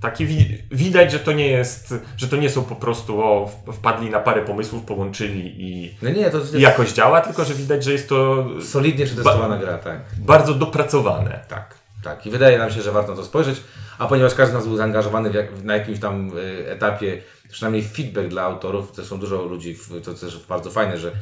Taki 0.00 0.26
wi- 0.26 0.62
widać, 0.70 1.12
że 1.12 1.18
to 1.18 1.32
nie 1.32 1.48
jest, 1.48 1.94
że 2.16 2.28
to 2.28 2.36
nie 2.36 2.50
są 2.50 2.64
po 2.64 2.76
prostu 2.76 3.20
o, 3.24 3.50
wpadli 3.72 4.10
na 4.10 4.20
parę 4.20 4.42
pomysłów, 4.42 4.84
połączyli 4.84 5.54
i, 5.58 5.94
No 6.02 6.10
nie, 6.10 6.30
to 6.30 6.38
jakoś 6.58 6.92
działa, 6.92 7.20
tylko 7.20 7.44
że 7.44 7.54
widać, 7.54 7.84
że 7.84 7.92
jest 7.92 8.08
to 8.08 8.46
solidnie 8.62 9.06
przetestowana 9.06 9.58
gra, 9.58 9.78
tak. 9.78 10.00
bardzo 10.18 10.54
dopracowane. 10.54 11.40
Tak, 11.48 11.74
tak. 12.04 12.26
I 12.26 12.30
wydaje 12.30 12.58
nam 12.58 12.70
się, 12.70 12.82
że 12.82 12.92
warto 12.92 13.10
na 13.10 13.16
to 13.16 13.24
spojrzeć, 13.24 13.60
a 13.98 14.06
ponieważ 14.06 14.34
każdy 14.34 14.52
z 14.52 14.54
nas 14.54 14.66
był 14.66 14.76
zaangażowany 14.76 15.30
jak, 15.32 15.62
na 15.64 15.74
jakimś 15.76 16.00
tam 16.00 16.38
y, 16.38 16.70
etapie, 16.70 17.22
przynajmniej 17.50 17.84
feedback 17.84 18.28
dla 18.28 18.42
autorów, 18.42 18.92
zresztą 18.94 19.18
dużo 19.18 19.42
ludzi, 19.42 19.74
w, 19.74 20.00
to 20.04 20.14
też 20.14 20.46
bardzo 20.48 20.70
fajne, 20.70 20.98
że, 20.98 21.12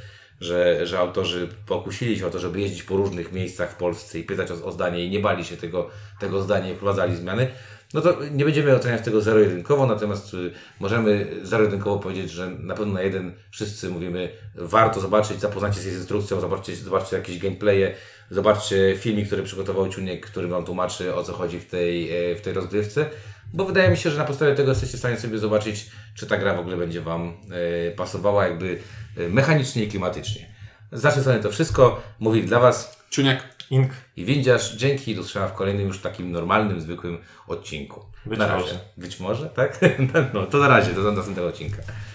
że, 0.40 0.86
że 0.86 0.98
autorzy 0.98 1.48
pokusili 1.66 2.18
się 2.18 2.26
o 2.26 2.30
to, 2.30 2.38
żeby 2.38 2.60
jeździć 2.60 2.82
po 2.82 2.96
różnych 2.96 3.32
miejscach 3.32 3.70
w 3.70 3.74
Polsce 3.74 4.18
i 4.18 4.22
pytać 4.24 4.50
o, 4.50 4.66
o 4.66 4.72
zdanie 4.72 5.04
i 5.04 5.10
nie 5.10 5.20
bali 5.20 5.44
się 5.44 5.56
tego, 5.56 5.90
tego 6.20 6.42
zdania 6.42 6.70
i 6.70 6.74
wprowadzali 6.74 7.16
zmiany. 7.16 7.50
No 7.94 8.00
to 8.00 8.16
nie 8.32 8.44
będziemy 8.44 8.74
oceniać 8.74 9.04
tego 9.04 9.20
zero-jedynkowo, 9.20 9.86
natomiast 9.86 10.34
y, 10.34 10.50
możemy 10.80 11.26
zero-jedynkowo 11.42 11.98
powiedzieć, 11.98 12.30
że 12.30 12.50
na 12.50 12.74
pewno 12.74 12.92
na 12.92 13.02
jeden 13.02 13.32
wszyscy 13.50 13.88
mówimy, 13.88 14.28
warto 14.54 15.00
zobaczyć, 15.00 15.40
zapoznać 15.40 15.74
się 15.74 15.80
z 15.80 15.86
instrukcją, 15.86 16.40
zobaczcie, 16.40 16.76
zobaczcie 16.76 17.16
jakieś 17.16 17.38
gameplaye, 17.38 17.94
zobaczcie 18.30 18.96
filmik, 18.98 19.26
który 19.26 19.42
przygotował 19.42 19.88
Ciuniek, 19.88 20.26
który 20.26 20.48
Wam 20.48 20.64
tłumaczy 20.64 21.14
o 21.14 21.24
co 21.24 21.32
chodzi 21.32 21.60
w 21.60 21.66
tej, 21.66 22.10
e, 22.30 22.36
w 22.36 22.40
tej 22.40 22.52
rozgrywce, 22.52 23.06
bo 23.52 23.64
wydaje 23.64 23.90
mi 23.90 23.96
się, 23.96 24.10
że 24.10 24.18
na 24.18 24.24
podstawie 24.24 24.54
tego 24.54 24.70
jesteście 24.70 24.96
w 24.96 25.00
stanie 25.00 25.16
sobie 25.16 25.38
zobaczyć, 25.38 25.90
czy 26.14 26.26
ta 26.26 26.36
gra 26.36 26.54
w 26.54 26.60
ogóle 26.60 26.76
będzie 26.76 27.00
Wam 27.00 27.32
e, 27.50 27.90
pasowała 27.90 28.46
jakby 28.46 28.78
e, 29.16 29.28
mechanicznie 29.28 29.84
i 29.84 29.88
klimatycznie. 29.88 30.54
Z 30.92 31.02
naszej 31.02 31.42
to 31.42 31.50
wszystko. 31.50 32.02
Mówili 32.18 32.46
dla 32.46 32.60
Was 32.60 32.96
Ciuniek. 33.10 33.53
Ink. 33.74 33.90
i 34.16 34.24
Windziarz. 34.24 34.76
Dzięki 34.76 35.10
i 35.10 35.14
do 35.14 35.20
usłyszenia 35.20 35.48
w 35.48 35.54
kolejnym 35.54 35.86
już 35.86 35.98
takim 36.00 36.32
normalnym, 36.32 36.80
zwykłym 36.80 37.18
odcinku. 37.48 38.00
Być 38.26 38.38
na 38.38 38.46
razie. 38.46 38.60
może. 38.62 38.80
Być 38.96 39.20
może, 39.20 39.46
tak? 39.46 39.80
No 40.34 40.46
to 40.46 40.58
na 40.58 40.68
razie, 40.68 40.92
do 40.92 41.12
następnego 41.12 41.48
odcinka. 41.48 41.82